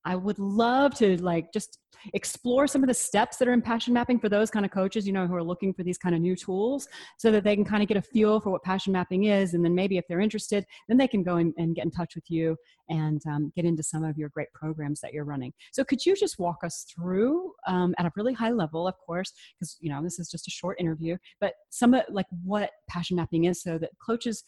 I 0.06 0.16
would 0.16 0.40
love 0.40 0.96
to 0.96 1.22
like 1.22 1.52
just 1.54 1.80
explore 2.14 2.68
some 2.68 2.84
of 2.84 2.88
the 2.88 2.94
steps 2.94 3.38
that 3.38 3.48
are 3.48 3.54
in 3.54 3.62
passion 3.62 3.94
mapping 3.94 4.20
for 4.20 4.30
those 4.30 4.50
kind 4.50 4.66
of 4.66 4.72
coaches, 4.72 5.06
you 5.06 5.14
know, 5.14 5.28
who 5.28 5.36
are 5.36 5.44
looking 5.44 5.74
for 5.74 5.84
these 5.84 5.98
kind 5.98 6.16
of 6.16 6.22
new 6.22 6.36
tools 6.36 6.88
so 7.18 7.32
that 7.32 7.44
they 7.44 7.56
can 7.56 7.66
kind 7.66 7.82
of 7.82 7.88
get 7.88 7.98
a 7.98 8.02
feel 8.02 8.40
for 8.40 8.50
what 8.52 8.64
passion 8.64 8.94
mapping 8.94 9.26
is. 9.26 9.54
And 9.54 9.64
then 9.64 9.76
maybe 9.76 9.98
if 9.98 10.06
they're 10.08 10.20
interested, 10.20 10.66
then 10.88 10.98
they 10.98 11.08
can 11.08 11.24
go 11.24 11.38
and, 11.38 11.54
and 11.58 11.76
get 11.76 11.86
in 11.86 11.92
touch 11.92 12.16
with 12.16 12.30
you 12.30 12.58
and 12.90 13.22
um, 13.28 13.52
get 13.56 13.66
into 13.66 13.84
some 13.84 14.04
of 14.04 14.18
your 14.18 14.30
great 14.30 14.52
programs 14.54 15.00
that 15.02 15.14
you're 15.14 15.26
running. 15.26 15.54
So 15.72 15.84
could 15.84 16.06
you 16.06 16.16
just 16.16 16.40
walk 16.40 16.64
us 16.64 16.86
through 16.94 17.54
um, 17.68 17.94
at 17.98 18.06
a 18.06 18.12
really 18.16 18.34
high 18.34 18.52
level, 18.52 18.88
of 18.88 18.96
course, 18.98 19.34
because, 19.56 19.78
you 19.80 19.90
know, 19.90 20.02
this 20.04 20.20
is 20.20 20.30
just 20.30 20.48
a 20.48 20.52
short 20.52 20.80
interview, 20.80 21.18
but 21.40 21.54
some 21.70 21.94
of 21.94 22.04
like 22.10 22.28
what 22.44 22.72
passion 22.90 23.18
mapping 23.18 23.46
is 23.46 23.62
so 23.62 23.78
that 23.78 23.92
coaches 24.06 24.44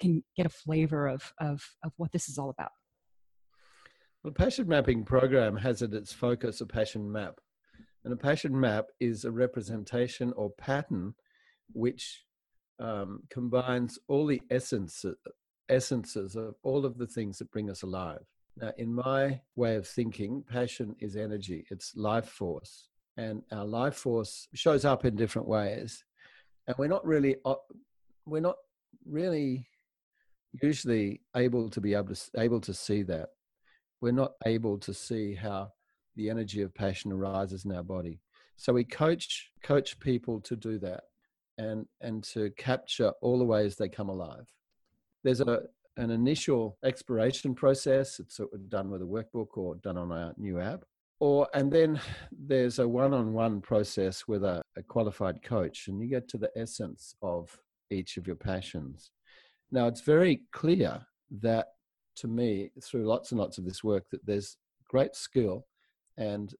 can 0.00 0.22
get 0.36 0.46
a 0.46 0.50
flavor 0.50 1.06
of, 1.06 1.32
of, 1.38 1.62
of 1.84 1.92
what 1.96 2.10
this 2.12 2.28
is 2.28 2.38
all 2.38 2.50
about. 2.50 2.70
Well, 4.24 4.32
passion 4.32 4.66
mapping 4.66 5.04
program 5.04 5.54
has 5.58 5.82
at 5.82 5.92
its 5.92 6.10
focus 6.10 6.62
a 6.62 6.66
passion 6.66 7.12
map. 7.12 7.34
And 8.04 8.12
a 8.12 8.16
passion 8.16 8.58
map 8.58 8.86
is 8.98 9.26
a 9.26 9.30
representation 9.30 10.32
or 10.34 10.48
pattern 10.56 11.14
which 11.74 12.24
um, 12.80 13.20
combines 13.28 13.98
all 14.08 14.26
the 14.26 14.40
essence, 14.50 15.04
essences 15.68 16.36
of 16.36 16.54
all 16.62 16.86
of 16.86 16.96
the 16.96 17.06
things 17.06 17.36
that 17.36 17.50
bring 17.50 17.68
us 17.68 17.82
alive. 17.82 18.24
Now, 18.56 18.72
in 18.78 18.94
my 18.94 19.42
way 19.56 19.76
of 19.76 19.86
thinking, 19.86 20.42
passion 20.48 20.96
is 21.00 21.16
energy, 21.16 21.66
it's 21.70 21.94
life 21.94 22.28
force. 22.28 22.88
And 23.18 23.42
our 23.52 23.66
life 23.66 23.96
force 23.96 24.48
shows 24.54 24.86
up 24.86 25.04
in 25.04 25.16
different 25.16 25.48
ways. 25.48 26.02
And 26.66 26.74
we're 26.78 26.88
not 26.88 27.04
really, 27.04 27.36
we're 28.24 28.40
not 28.40 28.56
really 29.04 29.68
usually 30.62 31.20
able 31.36 31.68
to 31.68 31.80
be 31.82 31.92
able 31.92 32.14
to, 32.14 32.30
able 32.38 32.60
to 32.62 32.72
see 32.72 33.02
that 33.02 33.28
we're 34.04 34.12
not 34.12 34.34
able 34.44 34.76
to 34.76 34.92
see 34.92 35.34
how 35.34 35.72
the 36.14 36.28
energy 36.28 36.60
of 36.60 36.74
passion 36.74 37.10
arises 37.10 37.64
in 37.64 37.72
our 37.72 37.82
body. 37.82 38.20
So 38.56 38.74
we 38.74 38.84
coach 38.84 39.50
coach 39.62 39.98
people 39.98 40.42
to 40.42 40.54
do 40.54 40.78
that 40.80 41.04
and 41.56 41.86
and 42.02 42.22
to 42.34 42.50
capture 42.50 43.12
all 43.22 43.38
the 43.38 43.46
ways 43.54 43.76
they 43.76 43.88
come 43.88 44.10
alive. 44.10 44.46
There's 45.22 45.40
a 45.40 45.62
an 45.96 46.10
initial 46.10 46.76
exploration 46.84 47.54
process. 47.54 48.20
It's 48.20 48.38
done 48.68 48.90
with 48.90 49.00
a 49.00 49.06
workbook 49.06 49.56
or 49.56 49.76
done 49.76 49.96
on 49.96 50.12
our 50.12 50.34
new 50.36 50.60
app. 50.60 50.84
Or 51.18 51.48
and 51.54 51.72
then 51.72 51.98
there's 52.30 52.78
a 52.80 52.86
one-on-one 52.86 53.62
process 53.62 54.28
with 54.28 54.44
a, 54.44 54.60
a 54.76 54.82
qualified 54.82 55.42
coach, 55.42 55.88
and 55.88 55.98
you 55.98 56.08
get 56.08 56.28
to 56.28 56.38
the 56.38 56.50
essence 56.54 57.14
of 57.22 57.58
each 57.90 58.18
of 58.18 58.26
your 58.26 58.36
passions. 58.36 59.12
Now 59.70 59.86
it's 59.86 60.02
very 60.02 60.42
clear 60.52 61.00
that 61.40 61.68
to 62.16 62.28
me 62.28 62.70
through 62.82 63.06
lots 63.06 63.30
and 63.32 63.40
lots 63.40 63.58
of 63.58 63.64
this 63.64 63.82
work 63.82 64.08
that 64.10 64.24
there's 64.26 64.56
great 64.88 65.14
skill 65.14 65.66
and 66.16 66.54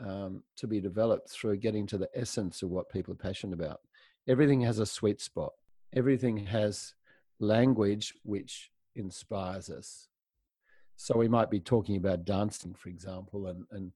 um, 0.00 0.42
to 0.56 0.66
be 0.66 0.80
developed 0.80 1.30
through 1.30 1.56
getting 1.56 1.86
to 1.86 1.98
the 1.98 2.10
essence 2.14 2.62
of 2.62 2.70
what 2.70 2.90
people 2.90 3.12
are 3.12 3.16
passionate 3.16 3.54
about. 3.54 3.80
Everything 4.28 4.60
has 4.62 4.78
a 4.78 4.86
sweet 4.86 5.20
spot. 5.20 5.52
Everything 5.94 6.36
has 6.46 6.94
language 7.40 8.14
which 8.22 8.70
inspires 8.94 9.70
us. 9.70 10.08
So 10.96 11.16
we 11.18 11.28
might 11.28 11.50
be 11.50 11.60
talking 11.60 11.96
about 11.96 12.24
dancing, 12.24 12.74
for 12.74 12.88
example, 12.88 13.48
and, 13.48 13.64
and 13.72 13.92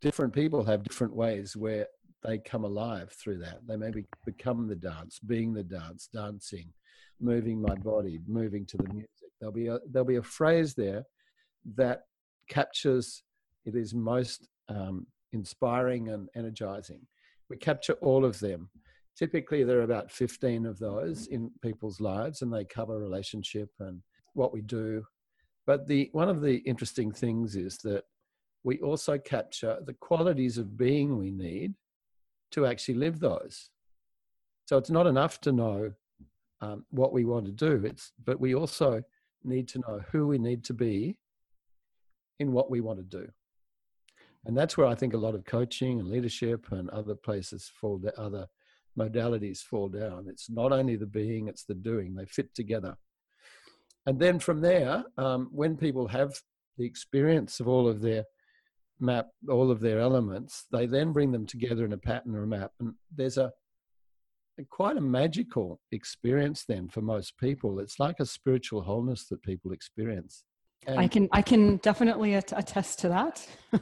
different 0.00 0.32
people 0.32 0.64
have 0.64 0.82
different 0.82 1.14
ways 1.14 1.56
where 1.56 1.86
they 2.24 2.38
come 2.38 2.64
alive 2.64 3.12
through 3.12 3.38
that. 3.38 3.66
They 3.66 3.76
maybe 3.76 4.06
become 4.24 4.66
the 4.66 4.74
dance, 4.74 5.18
being 5.18 5.52
the 5.52 5.62
dance, 5.62 6.08
dancing, 6.12 6.72
moving 7.20 7.60
my 7.60 7.74
body, 7.76 8.20
moving 8.26 8.66
to 8.66 8.76
the 8.78 8.92
music. 8.92 9.10
There'll 9.44 9.52
be 9.52 9.66
a, 9.66 9.78
there'll 9.90 10.06
be 10.06 10.16
a 10.16 10.22
phrase 10.22 10.72
there 10.72 11.04
that 11.74 12.04
captures 12.48 13.22
it 13.66 13.74
is 13.74 13.92
most 13.92 14.48
um, 14.70 15.06
inspiring 15.32 16.08
and 16.08 16.30
energizing. 16.34 17.00
We 17.50 17.58
capture 17.58 17.92
all 17.94 18.24
of 18.24 18.40
them. 18.40 18.70
Typically, 19.18 19.62
there 19.62 19.80
are 19.80 19.82
about 19.82 20.10
15 20.10 20.64
of 20.64 20.78
those 20.78 21.26
in 21.26 21.50
people's 21.60 22.00
lives, 22.00 22.40
and 22.40 22.50
they 22.50 22.64
cover 22.64 22.98
relationship 22.98 23.68
and 23.80 24.00
what 24.32 24.52
we 24.52 24.62
do. 24.62 25.04
But 25.66 25.86
the 25.86 26.08
one 26.12 26.30
of 26.30 26.40
the 26.40 26.56
interesting 26.58 27.12
things 27.12 27.54
is 27.54 27.76
that 27.78 28.04
we 28.62 28.78
also 28.78 29.18
capture 29.18 29.78
the 29.84 29.92
qualities 29.92 30.56
of 30.56 30.78
being 30.78 31.18
we 31.18 31.30
need 31.30 31.74
to 32.52 32.64
actually 32.64 32.94
live 32.94 33.20
those. 33.20 33.68
So 34.64 34.78
it's 34.78 34.90
not 34.90 35.06
enough 35.06 35.38
to 35.42 35.52
know 35.52 35.92
um, 36.62 36.86
what 36.90 37.12
we 37.12 37.26
want 37.26 37.44
to 37.44 37.52
do. 37.52 37.84
It's 37.84 38.12
but 38.24 38.40
we 38.40 38.54
also 38.54 39.02
need 39.44 39.68
to 39.68 39.78
know 39.80 40.00
who 40.10 40.26
we 40.26 40.38
need 40.38 40.64
to 40.64 40.74
be 40.74 41.16
in 42.38 42.52
what 42.52 42.70
we 42.70 42.80
want 42.80 42.98
to 42.98 43.18
do. 43.18 43.28
And 44.46 44.56
that's 44.56 44.76
where 44.76 44.86
I 44.86 44.94
think 44.94 45.14
a 45.14 45.18
lot 45.18 45.34
of 45.34 45.44
coaching 45.44 46.00
and 46.00 46.08
leadership 46.08 46.66
and 46.70 46.90
other 46.90 47.14
places 47.14 47.70
fall, 47.80 47.98
the 47.98 48.18
other 48.20 48.46
modalities 48.98 49.58
fall 49.58 49.88
down. 49.88 50.26
It's 50.28 50.50
not 50.50 50.72
only 50.72 50.96
the 50.96 51.06
being, 51.06 51.48
it's 51.48 51.64
the 51.64 51.74
doing. 51.74 52.14
They 52.14 52.26
fit 52.26 52.54
together. 52.54 52.96
And 54.06 54.18
then 54.18 54.38
from 54.38 54.60
there, 54.60 55.04
um, 55.16 55.48
when 55.50 55.76
people 55.76 56.06
have 56.08 56.38
the 56.76 56.84
experience 56.84 57.60
of 57.60 57.68
all 57.68 57.88
of 57.88 58.02
their 58.02 58.24
map, 59.00 59.28
all 59.48 59.70
of 59.70 59.80
their 59.80 59.98
elements, 59.98 60.66
they 60.70 60.86
then 60.86 61.12
bring 61.12 61.32
them 61.32 61.46
together 61.46 61.84
in 61.84 61.92
a 61.94 61.98
pattern 61.98 62.34
or 62.34 62.42
a 62.42 62.46
map. 62.46 62.72
And 62.80 62.94
there's 63.14 63.38
a 63.38 63.52
quite 64.70 64.96
a 64.96 65.00
magical 65.00 65.80
experience 65.92 66.64
then 66.64 66.88
for 66.88 67.00
most 67.00 67.36
people. 67.38 67.80
It's 67.80 67.98
like 67.98 68.20
a 68.20 68.26
spiritual 68.26 68.82
wholeness 68.82 69.26
that 69.28 69.42
people 69.42 69.72
experience. 69.72 70.44
And, 70.86 70.98
I 70.98 71.08
can 71.08 71.28
I 71.32 71.42
can 71.42 71.78
definitely 71.78 72.34
attest 72.34 72.98
to 73.00 73.08
that. 73.08 73.46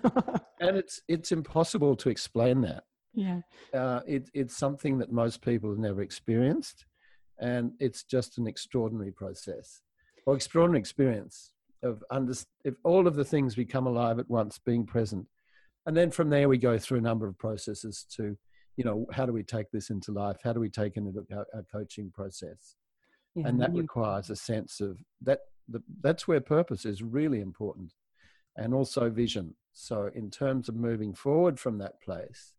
and 0.61 0.77
it's 0.77 1.01
it's 1.09 1.33
impossible 1.33 1.97
to 1.97 2.11
explain 2.11 2.61
that. 2.63 2.85
Yeah, 3.13 3.41
uh, 3.75 4.01
it, 4.07 4.31
it's 4.33 4.57
something 4.57 4.99
that 4.99 5.13
most 5.13 5.43
people 5.43 5.69
have 5.71 5.79
never 5.79 6.01
experienced, 6.01 6.87
and 7.39 7.73
it's 7.81 8.05
just 8.05 8.39
an 8.39 8.47
extraordinary 8.47 9.11
process 9.11 9.83
or 10.27 10.37
extraordinary 10.37 10.79
experience 10.79 11.53
of 11.83 12.05
under, 12.11 12.33
if 12.65 12.75
all 12.85 13.09
of 13.09 13.17
the 13.17 13.25
things 13.25 13.57
become 13.57 13.87
alive 13.87 14.21
at 14.21 14.31
once, 14.31 14.59
being 14.59 14.87
present, 14.87 15.27
and 15.87 15.97
then 15.97 16.11
from 16.11 16.31
there 16.31 16.49
we 16.49 16.57
go 16.57 16.79
through 16.79 16.99
a 16.99 17.03
number 17.03 17.27
of 17.27 17.37
processes 17.37 18.07
to 18.17 18.37
you 18.77 18.85
know, 18.85 19.07
how 19.13 19.27
do 19.27 19.33
we 19.33 19.43
take 19.43 19.71
this 19.71 19.91
into 19.91 20.13
life? 20.13 20.39
How 20.43 20.53
do 20.53 20.61
we 20.61 20.71
take 20.71 20.97
it 20.97 21.01
into 21.01 21.25
our, 21.33 21.47
our 21.55 21.65
coaching 21.71 22.11
process? 22.11 22.77
Yeah, 23.35 23.49
and 23.49 23.61
that 23.61 23.73
requires 23.73 24.31
a 24.31 24.37
sense 24.37 24.81
of 24.81 24.99
that. 25.23 25.41
The, 25.69 25.83
that's 26.01 26.27
where 26.27 26.41
purpose 26.41 26.85
is 26.85 27.03
really 27.03 27.41
important, 27.41 27.93
and 28.57 28.75
also 28.75 29.11
vision. 29.11 29.55
So, 29.73 30.11
in 30.15 30.31
terms 30.31 30.69
of 30.69 30.75
moving 30.75 31.15
forward 31.15 31.59
from 31.59 31.79
that 31.79 32.01
place 32.03 32.55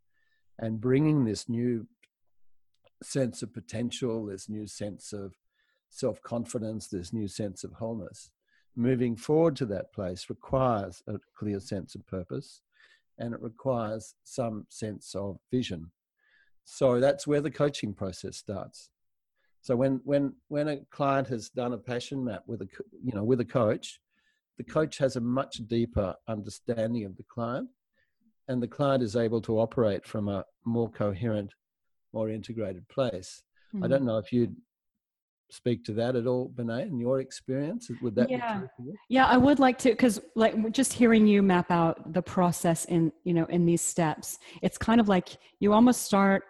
and 0.59 0.81
bringing 0.81 1.25
this 1.25 1.49
new 1.49 1.87
sense 3.03 3.43
of 3.43 3.53
potential, 3.53 4.25
this 4.25 4.49
new 4.49 4.67
sense 4.67 5.13
of 5.13 5.33
self 5.89 6.21
confidence, 6.21 6.87
this 6.87 7.13
new 7.13 7.27
sense 7.27 7.63
of 7.63 7.73
wholeness, 7.73 8.31
moving 8.75 9.15
forward 9.15 9.55
to 9.57 9.65
that 9.67 9.93
place 9.93 10.29
requires 10.29 11.03
a 11.07 11.19
clear 11.37 11.59
sense 11.59 11.93
of 11.95 12.05
purpose 12.07 12.61
and 13.19 13.33
it 13.33 13.41
requires 13.41 14.15
some 14.23 14.65
sense 14.69 15.13
of 15.15 15.37
vision 15.51 15.91
so 16.65 16.99
that's 16.99 17.27
where 17.27 17.41
the 17.41 17.51
coaching 17.51 17.93
process 17.93 18.37
starts. 18.37 18.89
So 19.61 19.75
when 19.75 20.01
when 20.03 20.33
when 20.49 20.67
a 20.67 20.77
client 20.91 21.27
has 21.29 21.49
done 21.49 21.73
a 21.73 21.77
passion 21.77 22.23
map 22.23 22.43
with 22.47 22.61
a 22.61 22.67
you 23.03 23.13
know 23.13 23.23
with 23.23 23.39
a 23.39 23.45
coach, 23.45 23.99
the 24.57 24.63
coach 24.63 24.97
has 24.97 25.15
a 25.15 25.21
much 25.21 25.61
deeper 25.67 26.15
understanding 26.27 27.05
of 27.05 27.15
the 27.15 27.23
client, 27.23 27.69
and 28.47 28.61
the 28.61 28.67
client 28.67 29.03
is 29.03 29.15
able 29.15 29.41
to 29.41 29.59
operate 29.59 30.05
from 30.05 30.27
a 30.27 30.43
more 30.65 30.89
coherent, 30.89 31.53
more 32.11 32.29
integrated 32.29 32.87
place. 32.89 33.43
Mm-hmm. 33.73 33.85
I 33.85 33.87
don't 33.87 34.03
know 34.03 34.17
if 34.17 34.33
you'd 34.33 34.55
speak 35.53 35.85
to 35.85 35.93
that 35.93 36.15
at 36.15 36.25
all, 36.25 36.49
Benet, 36.49 36.87
in 36.87 36.99
your 36.99 37.19
experience? 37.19 37.89
Would 38.01 38.15
that 38.15 38.29
yeah. 38.29 38.63
Yeah, 39.07 39.27
I 39.27 39.37
would 39.37 39.59
like 39.59 39.77
to 39.79 39.89
because 39.91 40.19
like 40.35 40.71
just 40.71 40.91
hearing 40.91 41.27
you 41.27 41.41
map 41.41 41.71
out 41.71 42.13
the 42.13 42.21
process 42.21 42.85
in 42.85 43.11
you 43.23 43.33
know 43.33 43.45
in 43.45 43.65
these 43.65 43.81
steps, 43.81 44.39
it's 44.61 44.77
kind 44.77 44.99
of 44.99 45.07
like 45.07 45.37
you 45.59 45.73
almost 45.73 46.01
start 46.01 46.43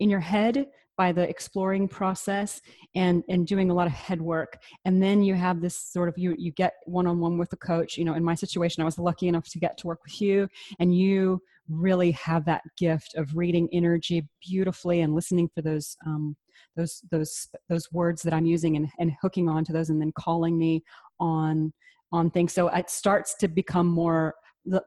in 0.00 0.10
your 0.10 0.20
head 0.20 0.66
by 0.96 1.12
the 1.12 1.28
exploring 1.28 1.86
process 1.86 2.60
and 2.94 3.22
and 3.28 3.46
doing 3.46 3.70
a 3.70 3.74
lot 3.74 3.86
of 3.86 3.92
head 3.92 4.20
work. 4.20 4.58
And 4.84 5.02
then 5.02 5.22
you 5.22 5.34
have 5.34 5.60
this 5.60 5.78
sort 5.78 6.08
of 6.08 6.18
you 6.18 6.34
you 6.38 6.52
get 6.52 6.74
one-on-one 6.86 7.38
with 7.38 7.50
the 7.50 7.56
coach. 7.56 7.96
You 7.96 8.04
know 8.04 8.14
in 8.14 8.24
my 8.24 8.34
situation 8.34 8.82
i 8.82 8.84
was 8.84 8.98
lucky 8.98 9.28
enough 9.28 9.48
to 9.50 9.58
get 9.58 9.78
to 9.78 9.86
work 9.86 10.00
with 10.04 10.20
you 10.20 10.48
and 10.80 10.96
you 10.96 11.40
really 11.68 12.10
have 12.12 12.44
that 12.46 12.62
gift 12.78 13.14
of 13.16 13.36
reading 13.36 13.68
energy 13.72 14.26
beautifully 14.40 15.02
and 15.02 15.14
listening 15.14 15.50
for 15.54 15.62
those 15.62 15.96
um, 16.06 16.34
those 16.76 17.02
those 17.10 17.48
those 17.68 17.86
words 17.92 18.22
that 18.22 18.32
i'm 18.32 18.46
using 18.46 18.76
and, 18.76 18.88
and 18.98 19.12
hooking 19.20 19.48
onto 19.48 19.72
those 19.72 19.90
and 19.90 20.00
then 20.00 20.12
calling 20.12 20.58
me 20.58 20.82
on 21.20 21.72
on 22.12 22.30
things. 22.30 22.52
So 22.52 22.68
it 22.68 22.90
starts 22.90 23.34
to 23.36 23.48
become 23.48 23.86
more 23.86 24.34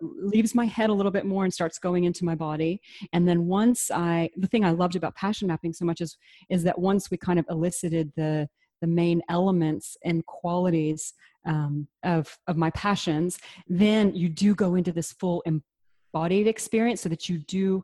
leaves 0.01 0.55
my 0.55 0.65
head 0.65 0.89
a 0.89 0.93
little 0.93 1.11
bit 1.11 1.25
more 1.25 1.43
and 1.43 1.53
starts 1.53 1.79
going 1.79 2.03
into 2.03 2.25
my 2.25 2.35
body. 2.35 2.81
And 3.13 3.27
then 3.27 3.47
once 3.47 3.91
i 3.91 4.29
the 4.37 4.47
thing 4.47 4.63
i 4.65 4.71
loved 4.71 4.95
about 4.95 5.15
passion 5.15 5.47
mapping 5.47 5.73
so 5.73 5.85
much 5.85 6.01
is 6.01 6.17
is 6.49 6.63
that 6.63 6.77
once 6.79 7.09
we 7.11 7.17
kind 7.17 7.39
of 7.39 7.45
elicited 7.49 8.11
the 8.15 8.47
the 8.81 8.87
main 8.87 9.21
elements 9.29 9.97
and 10.03 10.25
qualities 10.25 11.13
um, 11.45 11.87
of 12.03 12.37
of 12.47 12.57
my 12.57 12.69
passions 12.71 13.39
then 13.67 14.13
you 14.15 14.29
do 14.29 14.53
go 14.55 14.75
into 14.75 14.91
this 14.91 15.11
full 15.13 15.43
embodied 15.45 16.47
experience 16.47 17.01
so 17.01 17.09
that 17.09 17.29
you 17.29 17.37
do 17.39 17.83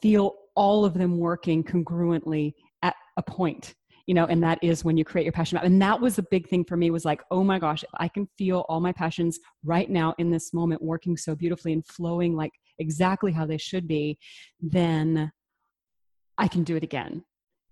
feel 0.00 0.34
all 0.54 0.84
of 0.84 0.94
them 0.94 1.18
working 1.18 1.62
congruently 1.62 2.54
at 2.82 2.94
a 3.16 3.22
point 3.22 3.74
you 4.10 4.14
know 4.14 4.26
and 4.26 4.42
that 4.42 4.58
is 4.60 4.84
when 4.84 4.96
you 4.96 5.04
create 5.04 5.24
your 5.24 5.32
passion 5.32 5.54
map. 5.54 5.64
And 5.64 5.80
that 5.82 6.00
was 6.00 6.18
a 6.18 6.24
big 6.32 6.48
thing 6.48 6.64
for 6.64 6.76
me 6.76 6.90
was 6.90 7.04
like 7.04 7.22
oh 7.30 7.44
my 7.44 7.60
gosh 7.60 7.84
i 7.98 8.08
can 8.08 8.28
feel 8.36 8.66
all 8.68 8.80
my 8.80 8.90
passions 8.90 9.38
right 9.62 9.88
now 9.88 10.16
in 10.18 10.32
this 10.32 10.52
moment 10.52 10.82
working 10.82 11.16
so 11.16 11.36
beautifully 11.36 11.72
and 11.72 11.86
flowing 11.86 12.34
like 12.34 12.50
exactly 12.80 13.30
how 13.30 13.46
they 13.46 13.56
should 13.56 13.86
be 13.86 14.18
then 14.60 15.30
i 16.38 16.48
can 16.48 16.64
do 16.64 16.74
it 16.74 16.82
again. 16.82 17.22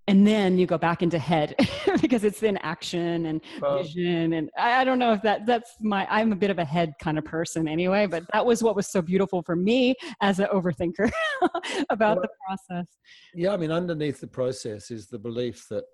And 0.06 0.26
then 0.26 0.56
you 0.56 0.64
go 0.64 0.78
back 0.78 1.02
into 1.02 1.18
head 1.18 1.54
because 2.00 2.24
it's 2.24 2.42
in 2.42 2.56
action 2.58 3.26
and 3.26 3.42
well, 3.60 3.82
vision 3.82 4.32
and 4.32 4.48
I, 4.56 4.80
I, 4.80 4.84
don't 4.84 4.98
know 4.98 5.12
if 5.12 5.20
that 5.20 5.44
that's 5.44 5.70
my 5.82 6.06
i'm 6.08 6.32
a 6.32 6.36
bit 6.36 6.50
of 6.50 6.58
a 6.58 6.64
head 6.64 6.94
kind 7.02 7.18
of 7.18 7.26
person 7.26 7.68
anyway 7.68 8.06
but 8.06 8.22
that 8.32 8.46
was 8.46 8.62
what 8.62 8.74
was 8.74 8.86
so 8.90 9.02
beautiful 9.02 9.42
for 9.42 9.54
me 9.54 9.94
as 10.22 10.38
an 10.38 10.46
overthinker 10.46 11.10
about 11.90 12.16
well, 12.16 12.22
the 12.22 12.30
process. 12.46 12.86
Yeah 13.34 13.52
i 13.52 13.58
mean 13.58 13.70
underneath 13.70 14.18
the 14.18 14.32
process 14.40 14.90
is 14.90 15.08
the 15.08 15.18
belief 15.18 15.66
that 15.68 15.84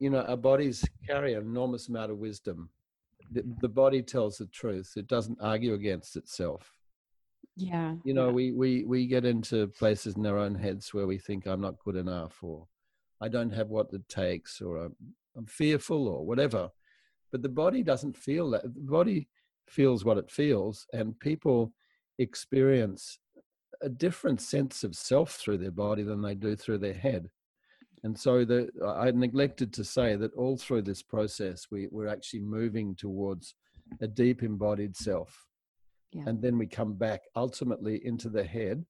you 0.00 0.10
know, 0.10 0.22
our 0.22 0.36
bodies 0.36 0.84
carry 1.06 1.34
an 1.34 1.42
enormous 1.42 1.88
amount 1.88 2.10
of 2.10 2.18
wisdom. 2.18 2.70
The, 3.30 3.44
the 3.60 3.68
body 3.68 4.02
tells 4.02 4.38
the 4.38 4.46
truth. 4.46 4.94
It 4.96 5.06
doesn't 5.06 5.38
argue 5.40 5.74
against 5.74 6.16
itself. 6.16 6.72
Yeah. 7.56 7.94
You 8.04 8.14
know, 8.14 8.26
yeah. 8.26 8.32
we, 8.32 8.52
we, 8.52 8.84
we 8.84 9.06
get 9.06 9.24
into 9.24 9.68
places 9.68 10.16
in 10.16 10.26
our 10.26 10.38
own 10.38 10.54
heads 10.54 10.92
where 10.92 11.06
we 11.06 11.18
think 11.18 11.46
I'm 11.46 11.60
not 11.60 11.78
good 11.84 11.96
enough 11.96 12.42
or 12.42 12.66
I 13.20 13.28
don't 13.28 13.52
have 13.52 13.68
what 13.68 13.92
it 13.92 14.08
takes 14.08 14.60
or 14.60 14.78
I'm, 14.78 14.96
I'm 15.36 15.46
fearful 15.46 16.08
or 16.08 16.24
whatever. 16.24 16.70
But 17.30 17.42
the 17.42 17.48
body 17.48 17.82
doesn't 17.82 18.16
feel 18.16 18.50
that. 18.50 18.62
The 18.62 18.90
body 18.90 19.28
feels 19.68 20.04
what 20.04 20.18
it 20.18 20.30
feels, 20.30 20.86
and 20.92 21.18
people 21.20 21.72
experience 22.18 23.18
a 23.82 23.88
different 23.88 24.40
sense 24.40 24.82
of 24.82 24.96
self 24.96 25.36
through 25.36 25.58
their 25.58 25.70
body 25.70 26.02
than 26.02 26.22
they 26.22 26.34
do 26.34 26.56
through 26.56 26.78
their 26.78 26.94
head. 26.94 27.30
And 28.02 28.18
so 28.18 28.44
the, 28.44 28.68
I 28.84 29.10
neglected 29.10 29.72
to 29.74 29.84
say 29.84 30.16
that 30.16 30.34
all 30.34 30.56
through 30.56 30.82
this 30.82 31.02
process, 31.02 31.66
we, 31.70 31.88
we're 31.90 32.08
actually 32.08 32.40
moving 32.40 32.94
towards 32.94 33.54
a 34.00 34.06
deep 34.06 34.42
embodied 34.42 34.96
self. 34.96 35.46
Yeah. 36.12 36.24
And 36.26 36.40
then 36.40 36.56
we 36.56 36.66
come 36.66 36.94
back 36.94 37.22
ultimately 37.36 38.00
into 38.04 38.28
the 38.28 38.44
head, 38.44 38.84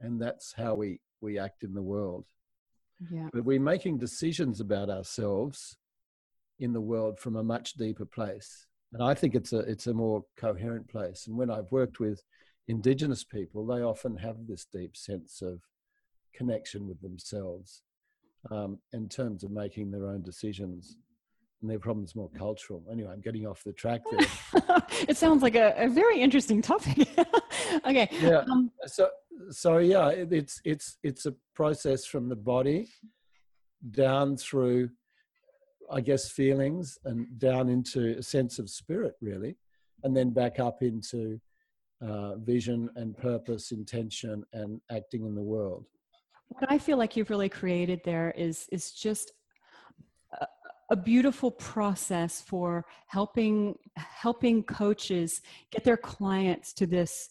and 0.00 0.20
that's 0.20 0.52
how 0.52 0.74
we, 0.74 1.00
we 1.20 1.38
act 1.38 1.62
in 1.62 1.74
the 1.74 1.82
world. 1.82 2.26
Yeah. 3.10 3.28
But 3.32 3.44
we're 3.44 3.60
making 3.60 3.98
decisions 3.98 4.60
about 4.60 4.90
ourselves 4.90 5.76
in 6.58 6.72
the 6.72 6.80
world 6.80 7.20
from 7.20 7.36
a 7.36 7.44
much 7.44 7.74
deeper 7.74 8.06
place. 8.06 8.66
And 8.92 9.02
I 9.02 9.14
think 9.14 9.34
it's 9.34 9.52
a, 9.52 9.58
it's 9.60 9.86
a 9.86 9.94
more 9.94 10.24
coherent 10.36 10.88
place. 10.88 11.26
And 11.26 11.36
when 11.36 11.50
I've 11.50 11.70
worked 11.70 12.00
with 12.00 12.22
Indigenous 12.68 13.22
people, 13.22 13.64
they 13.66 13.82
often 13.82 14.16
have 14.16 14.36
this 14.46 14.66
deep 14.72 14.96
sense 14.96 15.40
of 15.40 15.60
connection 16.34 16.88
with 16.88 17.00
themselves 17.00 17.82
um, 18.50 18.78
in 18.92 19.08
terms 19.08 19.44
of 19.44 19.50
making 19.50 19.90
their 19.90 20.06
own 20.06 20.22
decisions. 20.22 20.96
And 21.62 21.70
their 21.70 21.78
problem's 21.78 22.14
more 22.14 22.28
cultural. 22.36 22.84
Anyway, 22.92 23.10
I'm 23.10 23.22
getting 23.22 23.46
off 23.46 23.64
the 23.64 23.72
track 23.72 24.02
there. 24.10 24.26
it 25.08 25.16
sounds 25.16 25.42
like 25.42 25.54
a, 25.54 25.74
a 25.76 25.88
very 25.88 26.20
interesting 26.20 26.60
topic. 26.60 27.08
okay. 27.86 28.08
Yeah. 28.20 28.44
Um, 28.50 28.70
so, 28.84 29.08
so 29.50 29.78
yeah, 29.78 30.08
it, 30.08 30.32
it's 30.32 30.60
it's 30.66 30.98
it's 31.02 31.24
a 31.24 31.34
process 31.54 32.04
from 32.04 32.28
the 32.28 32.36
body 32.36 32.88
down 33.90 34.36
through, 34.36 34.90
I 35.90 36.02
guess, 36.02 36.30
feelings 36.30 36.98
and 37.06 37.26
down 37.38 37.70
into 37.70 38.16
a 38.18 38.22
sense 38.22 38.58
of 38.58 38.68
spirit, 38.68 39.14
really, 39.22 39.56
and 40.04 40.14
then 40.14 40.30
back 40.30 40.60
up 40.60 40.82
into 40.82 41.40
uh, 42.02 42.36
vision 42.36 42.90
and 42.96 43.16
purpose, 43.16 43.72
intention, 43.72 44.44
and 44.52 44.82
acting 44.90 45.24
in 45.24 45.34
the 45.34 45.42
world 45.42 45.86
what 46.48 46.70
I 46.70 46.78
feel 46.78 46.96
like 46.96 47.16
you've 47.16 47.30
really 47.30 47.48
created 47.48 48.00
there 48.04 48.32
is 48.36 48.66
is 48.72 48.92
just 48.92 49.32
a, 50.90 50.96
beautiful 50.96 51.50
process 51.50 52.40
for 52.40 52.84
helping 53.06 53.76
helping 53.96 54.62
coaches 54.62 55.42
get 55.70 55.84
their 55.84 55.96
clients 55.96 56.72
to 56.72 56.86
this 56.86 57.30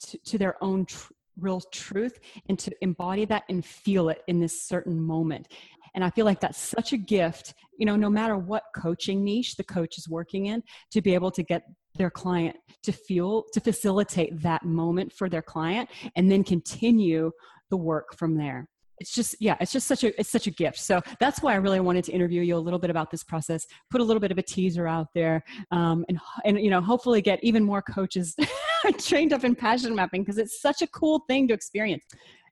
to, 0.00 0.18
to 0.18 0.38
their 0.38 0.62
own 0.64 0.86
tr- 0.86 1.12
real 1.38 1.60
truth 1.60 2.18
and 2.48 2.58
to 2.58 2.72
embody 2.80 3.26
that 3.26 3.44
and 3.48 3.64
feel 3.64 4.08
it 4.08 4.22
in 4.26 4.40
this 4.40 4.62
certain 4.62 5.00
moment. 5.00 5.48
And 5.94 6.04
i 6.04 6.10
feel 6.10 6.26
like 6.26 6.40
that's 6.40 6.58
such 6.58 6.92
a 6.92 6.98
gift 6.98 7.54
you 7.78 7.86
know 7.86 7.96
no 7.96 8.10
matter 8.10 8.36
what 8.36 8.64
coaching 8.74 9.24
niche 9.24 9.56
the 9.56 9.64
coach 9.64 9.96
is 9.96 10.08
working 10.08 10.46
in 10.46 10.62
to 10.90 11.00
be 11.00 11.14
able 11.14 11.30
to 11.30 11.42
get 11.42 11.62
their 11.96 12.10
client 12.10 12.56
to 12.82 12.92
feel 12.92 13.44
to 13.52 13.60
facilitate 13.60 14.40
that 14.42 14.64
moment 14.64 15.12
for 15.12 15.28
their 15.28 15.42
client 15.42 15.88
and 16.14 16.30
then 16.30 16.44
continue 16.44 17.32
the 17.70 17.76
work 17.76 18.16
from 18.16 18.36
there. 18.36 18.68
It's 18.98 19.12
just 19.12 19.36
yeah 19.40 19.56
it's 19.60 19.72
just 19.72 19.86
such 19.86 20.04
a 20.04 20.18
it's 20.18 20.30
such 20.30 20.46
a 20.46 20.50
gift. 20.50 20.78
So 20.78 21.02
that's 21.20 21.42
why 21.42 21.52
i 21.52 21.56
really 21.56 21.80
wanted 21.80 22.04
to 22.04 22.12
interview 22.12 22.42
you 22.42 22.56
a 22.56 22.58
little 22.58 22.78
bit 22.78 22.90
about 22.90 23.10
this 23.10 23.22
process 23.22 23.66
put 23.90 24.00
a 24.00 24.04
little 24.04 24.20
bit 24.20 24.32
of 24.32 24.38
a 24.38 24.42
teaser 24.42 24.86
out 24.86 25.08
there 25.14 25.42
um, 25.70 26.04
and 26.08 26.18
and 26.44 26.58
you 26.60 26.70
know 26.70 26.80
hopefully 26.80 27.20
get 27.20 27.42
even 27.44 27.62
more 27.62 27.82
coaches 27.82 28.34
trained 28.98 29.32
up 29.32 29.44
in 29.44 29.54
passion 29.54 29.94
mapping 29.94 30.22
because 30.22 30.38
it's 30.38 30.62
such 30.62 30.80
a 30.82 30.86
cool 30.88 31.22
thing 31.28 31.46
to 31.48 31.54
experience. 31.54 32.04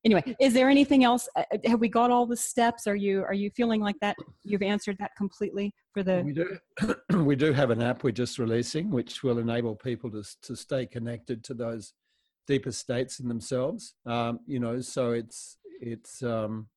Anyway 0.05 0.22
is 0.38 0.53
there 0.53 0.68
anything 0.68 1.03
else? 1.03 1.27
Uh, 1.35 1.44
uh, 1.50 1.57
have 1.64 1.81
we 1.81 1.88
got 1.88 2.11
all 2.11 2.27
the 2.27 2.37
steps? 2.37 2.87
Are 2.87 2.96
you 2.96 3.22
are 3.22 3.33
you 3.33 3.50
feeling 3.50 3.81
like 3.81 3.96
that 4.03 4.14
you've 4.42 4.62
answered 4.62 4.98
that 4.98 5.12
completely 5.16 5.72
for 5.94 6.03
the 6.03 6.22
we 6.22 6.33
do 6.33 6.59
we 7.24 7.37
do 7.37 7.55
have 7.55 7.70
an 7.70 7.81
app 7.81 8.05
we're 8.05 8.11
just 8.11 8.38
releasing 8.38 8.90
which 8.90 9.22
will 9.22 9.38
enable 9.38 9.74
people 9.74 10.11
to, 10.11 10.22
to 10.42 10.55
stay 10.55 10.85
connected 10.85 11.42
to 11.44 11.55
those 11.55 11.94
deeper 12.46 12.72
states 12.72 13.20
in 13.20 13.28
themselves. 13.28 13.94
Um, 14.07 14.40
you 14.46 14.61
know, 14.61 14.80
so 14.80 15.12
it's 15.12 15.59
it's 15.80 16.22
um, 16.22 16.68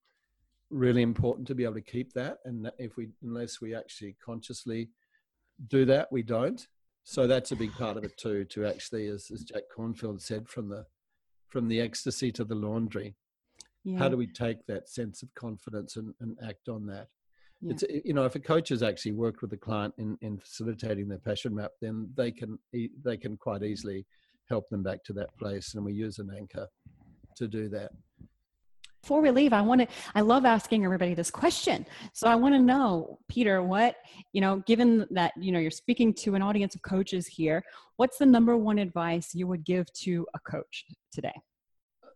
really 0.70 1.02
important 1.02 1.48
to 1.48 1.56
be 1.56 1.64
able 1.64 1.76
to 1.76 1.82
keep 1.82 2.14
that, 2.14 2.38
and 2.46 2.72
if 2.78 2.98
we 2.98 3.10
unless 3.24 3.62
we 3.62 3.76
actually 3.76 4.16
consciously 4.24 4.90
do 5.68 5.86
that, 5.86 6.12
we 6.12 6.24
don't. 6.24 6.68
So 7.04 7.26
that's 7.26 7.52
a 7.52 7.56
big 7.56 7.72
part 7.74 7.98
of 7.98 8.04
it 8.04 8.18
too. 8.18 8.46
To 8.46 8.66
actually, 8.66 9.08
as, 9.08 9.30
as 9.32 9.44
Jack 9.44 9.64
Kornfield 9.76 10.22
said, 10.22 10.48
from 10.48 10.70
the 10.70 10.86
from 11.48 11.68
the 11.68 11.80
ecstasy 11.80 12.32
to 12.34 12.44
the 12.44 12.56
laundry. 12.56 13.16
Yeah. 13.84 14.00
How 14.00 14.10
do 14.10 14.18
we 14.18 14.28
take 14.28 14.66
that 14.66 14.90
sense 14.90 15.24
of 15.24 15.34
confidence 15.34 15.96
and, 15.96 16.14
and 16.20 16.38
act 16.46 16.68
on 16.68 16.86
that? 16.88 17.08
Yeah. 17.62 17.72
It's 17.72 17.84
you 18.06 18.14
know 18.14 18.26
if 18.26 18.36
a 18.36 18.40
coach 18.40 18.70
has 18.70 18.84
actually 18.84 19.14
worked 19.14 19.42
with 19.42 19.54
a 19.54 19.58
client 19.58 19.94
in, 19.98 20.18
in 20.22 20.38
facilitating 20.38 21.08
their 21.08 21.20
passion 21.20 21.56
map, 21.56 21.72
then 21.82 22.10
they 22.16 22.32
can 22.32 22.60
they 23.04 23.18
can 23.18 23.38
quite 23.38 23.64
easily 23.64 24.06
help 24.50 24.70
them 24.70 24.84
back 24.84 25.04
to 25.06 25.14
that 25.14 25.30
place. 25.38 25.74
And 25.76 25.86
we 25.86 25.94
use 25.94 26.20
an 26.20 26.30
anchor 26.36 26.68
to 27.38 27.48
do 27.48 27.70
that. 27.70 27.92
Before 29.02 29.22
we 29.22 29.32
leave, 29.32 29.54
I 29.54 29.62
want 29.62 29.82
to, 29.82 29.88
I 30.16 30.22
love 30.22 30.44
asking 30.44 30.84
everybody 30.84 31.14
this 31.14 31.32
question. 31.32 31.86
So 32.14 32.28
I 32.28 32.36
want 32.36 32.56
to 32.56 32.60
know, 32.60 33.20
Peter, 33.30 33.64
what, 33.64 33.96
you 34.34 34.42
know, 34.42 34.64
given 34.68 35.08
that, 35.12 35.32
you 35.40 35.54
know, 35.54 35.60
you're 35.60 35.72
speaking 35.72 36.14
to 36.16 36.36
an 36.36 36.42
audience 36.42 36.76
of 36.76 36.82
coaches 36.82 37.26
here, 37.26 37.64
what's 37.96 38.18
the 38.18 38.26
number 38.26 38.58
one 38.58 38.80
advice 38.80 39.34
you 39.34 39.48
would 39.48 39.64
give 39.64 39.86
to 40.02 40.28
a 40.34 40.40
coach 40.40 40.86
today? 41.12 41.34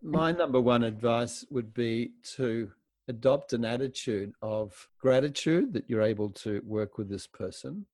My 0.02 0.32
number 0.32 0.60
one 0.60 0.84
advice 0.84 1.46
would 1.50 1.74
be 1.74 2.12
to 2.36 2.70
adopt 3.08 3.54
an 3.54 3.64
attitude 3.64 4.34
of 4.42 4.88
gratitude 5.00 5.74
that 5.74 5.90
you're 5.90 6.02
able 6.02 6.30
to 6.30 6.62
work 6.66 6.98
with 6.98 7.10
this 7.10 7.28
person 7.28 7.86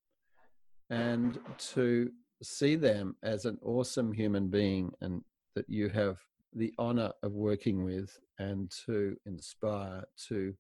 and 0.90 1.40
to 1.58 2.12
see 2.44 2.76
them 2.76 3.16
as 3.24 3.46
an 3.46 3.58
awesome 3.62 4.12
human 4.12 4.48
being 4.48 4.92
and 5.02 5.24
that 5.56 5.70
you 5.70 5.90
have 5.90 6.18
the 6.54 6.74
honor 6.78 7.12
of 7.24 7.34
working 7.34 7.84
with 7.84 8.18
and 8.40 8.72
to 8.86 9.16
inspire 9.26 10.04
to 10.28 10.54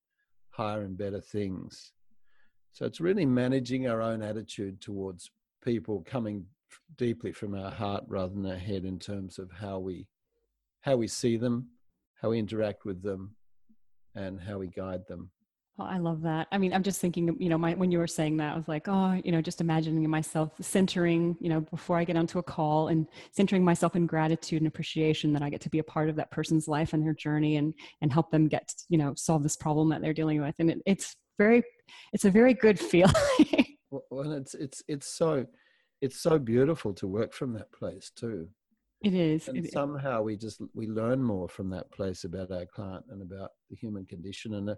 higher 0.50 0.82
and 0.82 0.98
better 0.98 1.22
things. 1.22 1.94
So 2.72 2.86
it's 2.86 3.02
really 3.02 3.26
managing 3.26 3.88
our 3.88 4.02
own 4.02 4.22
attitude 4.22 4.82
towards 4.82 5.32
people 5.64 6.04
coming 6.06 6.46
deeply 6.98 7.32
from 7.32 7.56
our 7.56 7.72
heart 7.72 8.04
rather 8.08 8.34
than 8.34 8.46
our 8.46 8.58
head 8.58 8.86
in 8.86 9.00
terms 9.00 9.40
of 9.40 9.52
how 9.52 9.80
we 9.80 10.08
how 10.82 10.96
we 10.96 11.08
see 11.08 11.38
them, 11.38 11.68
how 12.22 12.30
we 12.30 12.40
interact 12.40 12.86
with 12.86 13.02
them, 13.02 13.36
and 14.16 14.40
how 14.40 14.58
we 14.60 14.68
guide 14.68 15.06
them. 15.08 15.32
Oh, 15.80 15.86
I 15.86 16.00
love 16.00 16.24
that. 16.24 16.48
I 16.52 16.58
mean, 16.58 16.74
I'm 16.74 16.82
just 16.82 17.00
thinking, 17.00 17.36
you 17.40 17.50
know, 17.50 17.58
my, 17.58 17.76
when 17.76 17.92
you 17.92 18.00
were 18.00 18.08
saying 18.08 18.38
that, 18.38 18.54
I 18.54 18.58
was 18.58 18.68
like, 18.68 18.88
oh, 18.88 19.22
you 19.24 19.32
know, 19.32 19.42
just 19.42 19.62
imagining 19.62 20.10
myself 20.10 20.52
centering, 20.60 21.38
you 21.40 21.50
know, 21.50 21.62
before 21.62 22.00
I 22.00 22.04
get 22.04 22.18
onto 22.18 22.40
a 22.40 22.44
call 22.44 22.88
and 22.88 23.08
centering 23.32 23.64
myself 23.64 23.96
in 23.96 24.08
gratitude 24.08 24.60
and 24.60 24.68
appreciation 24.68 25.34
that 25.34 25.44
I 25.44 25.52
get 25.52 25.62
to 25.62 25.70
be 25.70 25.78
a 25.78 25.84
part 25.84 26.10
of 26.10 26.16
that 26.16 26.32
person's 26.32 26.68
life 26.68 26.94
and 26.94 27.04
their 27.04 27.14
journey 27.14 27.58
and, 27.58 27.76
and 28.02 28.12
help 28.12 28.32
them 28.32 28.48
get, 28.48 28.74
you 28.90 28.98
know, 28.98 29.14
solve 29.16 29.44
this 29.44 29.56
problem 29.56 29.90
that 29.90 30.02
they're 30.02 30.16
dealing 30.16 30.42
with. 30.42 30.56
And 30.58 30.72
it, 30.72 30.82
it's 30.88 31.16
very, 31.38 31.62
it's 32.12 32.26
a 32.26 32.32
very 32.32 32.56
good 32.56 32.80
feeling. 32.80 33.14
well, 33.92 34.32
it's, 34.32 34.56
it's, 34.56 34.82
it's 34.88 35.16
so, 35.16 35.46
it's 36.02 36.20
so 36.20 36.40
beautiful 36.40 36.92
to 36.96 37.08
work 37.08 37.34
from 37.34 37.54
that 37.54 37.72
place 37.72 38.12
too. 38.16 38.48
It 39.04 39.14
is. 39.14 39.48
And 39.48 39.64
it 39.64 39.72
somehow 39.72 40.24
we 40.24 40.38
just, 40.38 40.60
we 40.74 40.88
learn 40.88 41.22
more 41.22 41.48
from 41.48 41.70
that 41.70 41.92
place 41.92 42.24
about 42.24 42.52
our 42.52 42.66
client 42.66 43.06
and 43.12 43.22
about 43.22 43.52
the 43.70 43.76
human 43.76 44.08
condition 44.08 44.56
and, 44.56 44.72
uh, 44.72 44.76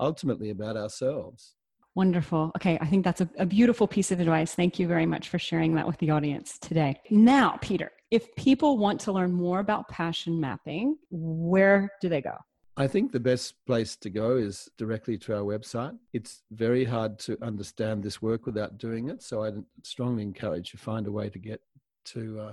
ultimately 0.00 0.50
about 0.50 0.76
ourselves. 0.76 1.54
Wonderful. 1.94 2.52
Okay, 2.56 2.78
I 2.80 2.86
think 2.86 3.04
that's 3.04 3.20
a, 3.20 3.28
a, 3.38 3.46
beautiful 3.46 3.88
piece 3.88 4.12
of 4.12 4.20
advice. 4.20 4.54
Thank 4.54 4.78
you 4.78 4.86
very 4.86 5.06
much 5.06 5.28
for 5.28 5.38
sharing 5.38 5.74
that 5.74 5.86
with 5.86 5.98
the 5.98 6.10
audience 6.10 6.56
today. 6.58 7.00
Now, 7.10 7.58
Peter, 7.60 7.90
if 8.12 8.34
people 8.36 8.78
want 8.78 9.00
to 9.02 9.12
learn 9.12 9.32
more 9.32 9.58
about 9.58 9.88
passion 9.88 10.40
mapping, 10.40 10.96
where 11.10 11.90
do 12.00 12.08
they 12.08 12.20
go? 12.20 12.36
I 12.76 12.86
think 12.86 13.10
the 13.10 13.20
best 13.20 13.54
place 13.66 13.96
to 13.96 14.08
go 14.08 14.36
is 14.36 14.68
directly 14.78 15.18
to 15.18 15.36
our 15.36 15.42
website. 15.42 15.98
It's 16.12 16.42
very 16.52 16.84
hard 16.84 17.18
to 17.20 17.36
understand 17.42 18.02
this 18.02 18.22
work 18.22 18.46
without 18.46 18.78
doing 18.78 19.10
it, 19.10 19.22
so 19.22 19.44
I 19.44 19.50
strongly 19.82 20.22
encourage 20.22 20.72
you 20.72 20.78
find 20.78 21.06
a 21.06 21.12
way 21.12 21.28
to 21.28 21.38
get 21.38 21.60
to 22.06 22.40
uh, 22.40 22.52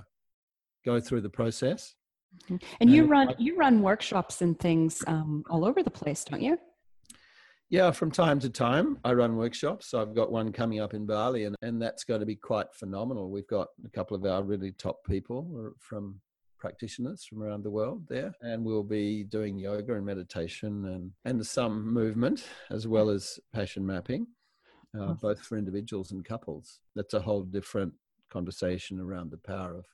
go 0.84 1.00
through 1.00 1.22
the 1.22 1.30
process. 1.30 1.94
Mm-hmm. 2.44 2.54
And, 2.54 2.62
and 2.80 2.90
you 2.90 3.04
run 3.04 3.28
I, 3.28 3.34
you 3.38 3.56
run 3.56 3.80
workshops 3.80 4.42
and 4.42 4.58
things 4.58 5.02
um, 5.06 5.44
all 5.48 5.64
over 5.64 5.82
the 5.82 5.90
place, 5.90 6.24
don't 6.24 6.42
you? 6.42 6.58
Yeah, 7.70 7.90
from 7.90 8.10
time 8.10 8.40
to 8.40 8.48
time, 8.48 8.98
I 9.04 9.12
run 9.12 9.36
workshops. 9.36 9.92
I've 9.92 10.14
got 10.14 10.32
one 10.32 10.52
coming 10.52 10.80
up 10.80 10.94
in 10.94 11.04
Bali, 11.04 11.44
and, 11.44 11.54
and 11.60 11.80
that's 11.82 12.02
going 12.02 12.20
to 12.20 12.26
be 12.26 12.34
quite 12.34 12.72
phenomenal. 12.72 13.30
We've 13.30 13.46
got 13.46 13.68
a 13.84 13.90
couple 13.90 14.16
of 14.16 14.24
our 14.24 14.42
really 14.42 14.72
top 14.72 15.04
people 15.06 15.74
from 15.78 16.18
practitioners 16.58 17.24
from 17.24 17.42
around 17.42 17.64
the 17.64 17.70
world 17.70 18.04
there, 18.08 18.32
and 18.40 18.64
we'll 18.64 18.82
be 18.82 19.22
doing 19.24 19.58
yoga 19.58 19.94
and 19.94 20.06
meditation 20.06 20.86
and, 20.86 21.12
and 21.26 21.46
some 21.46 21.92
movement 21.92 22.44
as 22.70 22.88
well 22.88 23.10
as 23.10 23.38
passion 23.52 23.84
mapping, 23.84 24.26
uh, 24.98 25.12
both 25.12 25.40
for 25.40 25.58
individuals 25.58 26.12
and 26.12 26.24
couples. 26.24 26.80
That's 26.96 27.12
a 27.12 27.20
whole 27.20 27.42
different 27.42 27.92
conversation 28.30 28.98
around 28.98 29.30
the 29.30 29.36
power 29.36 29.76
of 29.76 29.84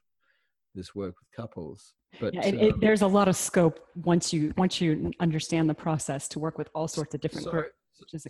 this 0.77 0.95
work 0.95 1.17
with 1.19 1.31
couples. 1.33 1.93
But 2.21 2.35
yeah, 2.35 2.47
it, 2.47 2.55
it, 2.55 2.73
um, 2.75 2.81
there's 2.81 3.03
a 3.03 3.07
lot 3.07 3.29
of 3.29 3.37
scope 3.37 3.81
once 4.05 4.33
you 4.33 4.53
once 4.57 4.81
you 4.81 5.13
understand 5.21 5.69
the 5.69 5.75
process 5.75 6.29
to 6.29 6.39
work 6.39 6.59
with 6.59 6.69
all 6.75 6.89
sorts 6.89 7.15
of 7.15 7.21
different 7.21 7.45
so, 7.45 7.51
groups. 7.51 7.71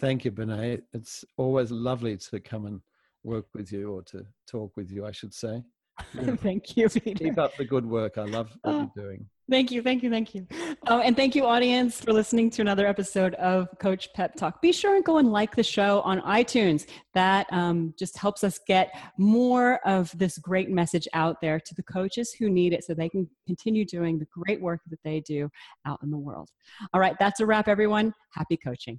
Thank 0.00 0.24
you, 0.24 0.32
Benet. 0.32 0.80
It's 0.92 1.24
always 1.36 1.70
lovely 1.70 2.16
to 2.16 2.40
come 2.40 2.66
and 2.66 2.80
work 3.22 3.46
with 3.54 3.70
you 3.70 3.92
or 3.92 4.02
to 4.04 4.26
talk 4.48 4.72
with 4.76 4.90
you, 4.90 5.06
I 5.06 5.12
should 5.12 5.34
say. 5.34 5.62
thank 6.38 6.76
you, 6.76 6.88
Peter. 6.88 7.24
Keep 7.24 7.38
up 7.38 7.56
the 7.56 7.64
good 7.64 7.86
work. 7.86 8.18
I 8.18 8.24
love 8.24 8.50
what 8.62 8.74
oh. 8.74 8.90
you're 8.96 9.04
doing. 9.04 9.26
Thank 9.52 9.70
you, 9.70 9.82
thank 9.82 10.02
you, 10.02 10.08
thank 10.08 10.34
you. 10.34 10.46
Uh, 10.88 11.02
and 11.04 11.14
thank 11.14 11.34
you, 11.34 11.44
audience, 11.44 12.00
for 12.00 12.10
listening 12.10 12.48
to 12.52 12.62
another 12.62 12.86
episode 12.86 13.34
of 13.34 13.68
Coach 13.78 14.08
Pep 14.14 14.34
Talk. 14.34 14.62
Be 14.62 14.72
sure 14.72 14.96
and 14.96 15.04
go 15.04 15.18
and 15.18 15.30
like 15.30 15.54
the 15.54 15.62
show 15.62 16.00
on 16.00 16.22
iTunes. 16.22 16.86
That 17.12 17.52
um, 17.52 17.92
just 17.98 18.16
helps 18.16 18.44
us 18.44 18.58
get 18.66 18.96
more 19.18 19.86
of 19.86 20.10
this 20.16 20.38
great 20.38 20.70
message 20.70 21.06
out 21.12 21.36
there 21.42 21.60
to 21.60 21.74
the 21.74 21.82
coaches 21.82 22.32
who 22.32 22.48
need 22.48 22.72
it 22.72 22.82
so 22.82 22.94
they 22.94 23.10
can 23.10 23.28
continue 23.46 23.84
doing 23.84 24.18
the 24.18 24.26
great 24.32 24.62
work 24.62 24.80
that 24.88 25.00
they 25.04 25.20
do 25.20 25.50
out 25.84 26.00
in 26.02 26.10
the 26.10 26.16
world. 26.16 26.48
All 26.94 27.00
right, 27.00 27.16
that's 27.20 27.40
a 27.40 27.44
wrap, 27.44 27.68
everyone. 27.68 28.14
Happy 28.30 28.56
coaching. 28.56 28.98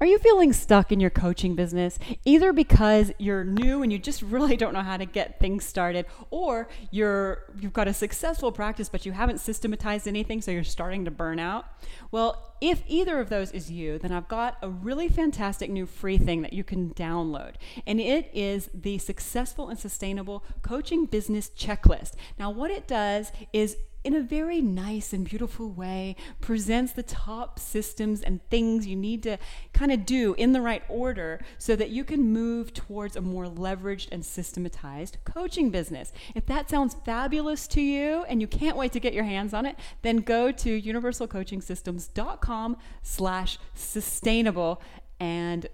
Are 0.00 0.06
you 0.06 0.18
feeling 0.18 0.54
stuck 0.54 0.92
in 0.92 0.98
your 0.98 1.10
coaching 1.10 1.54
business, 1.54 1.98
either 2.24 2.54
because 2.54 3.12
you're 3.18 3.44
new 3.44 3.82
and 3.82 3.92
you 3.92 3.98
just 3.98 4.22
really 4.30 4.56
don't 4.56 4.72
know 4.72 4.80
how 4.80 4.96
to 4.96 5.04
get 5.04 5.38
things 5.38 5.66
started, 5.66 6.06
or 6.30 6.68
you're 6.90 7.44
you've 7.60 7.74
got 7.74 7.86
a 7.86 7.92
successful 7.92 8.50
practice 8.50 8.88
but 8.88 9.04
you 9.04 9.12
haven't 9.12 9.40
systematized 9.40 10.08
anything 10.08 10.40
so 10.40 10.50
you're 10.50 10.64
starting 10.64 11.04
to 11.04 11.10
burn 11.10 11.38
out? 11.38 11.66
Well, 12.10 12.56
if 12.62 12.82
either 12.86 13.20
of 13.20 13.28
those 13.28 13.50
is 13.52 13.70
you, 13.70 13.98
then 13.98 14.10
I've 14.10 14.28
got 14.28 14.56
a 14.62 14.70
really 14.70 15.08
fantastic 15.08 15.70
new 15.70 15.84
free 15.84 16.16
thing 16.16 16.40
that 16.42 16.54
you 16.54 16.64
can 16.64 16.94
download. 16.94 17.54
And 17.86 18.00
it 18.00 18.30
is 18.32 18.70
the 18.72 18.96
Successful 18.98 19.68
and 19.68 19.78
Sustainable 19.78 20.44
Coaching 20.62 21.04
Business 21.04 21.50
Checklist. 21.50 22.12
Now, 22.38 22.50
what 22.50 22.70
it 22.70 22.86
does 22.86 23.32
is 23.52 23.76
in 24.02 24.14
a 24.14 24.20
very 24.20 24.60
nice 24.60 25.12
and 25.12 25.24
beautiful 25.24 25.70
way, 25.70 26.16
presents 26.40 26.92
the 26.92 27.02
top 27.02 27.58
systems 27.58 28.22
and 28.22 28.40
things 28.48 28.86
you 28.86 28.96
need 28.96 29.22
to 29.24 29.38
kind 29.72 29.92
of 29.92 30.06
do 30.06 30.34
in 30.34 30.52
the 30.52 30.60
right 30.60 30.82
order 30.88 31.40
so 31.58 31.76
that 31.76 31.90
you 31.90 32.04
can 32.04 32.32
move 32.32 32.72
towards 32.72 33.16
a 33.16 33.20
more 33.20 33.44
leveraged 33.46 34.08
and 34.10 34.24
systematized 34.24 35.18
coaching 35.24 35.70
business. 35.70 36.12
If 36.34 36.46
that 36.46 36.70
sounds 36.70 36.96
fabulous 37.04 37.66
to 37.68 37.80
you 37.80 38.24
and 38.28 38.40
you 38.40 38.46
can't 38.46 38.76
wait 38.76 38.92
to 38.92 39.00
get 39.00 39.12
your 39.12 39.24
hands 39.24 39.52
on 39.52 39.66
it, 39.66 39.76
then 40.02 40.18
go 40.18 40.50
to 40.50 40.80
universalcoachingsystems.com 40.80 42.76
slash 43.02 43.58
sustainable 43.74 44.80
and 45.18 45.66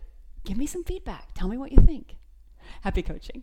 give 0.45 0.57
me 0.57 0.67
some 0.67 0.83
feedback. 0.85 1.29
Tell 1.35 1.49
me 1.49 1.57
what 1.57 1.73
you 1.73 1.79
think. 1.79 2.17
Happy 2.83 3.03
coaching. 3.03 3.43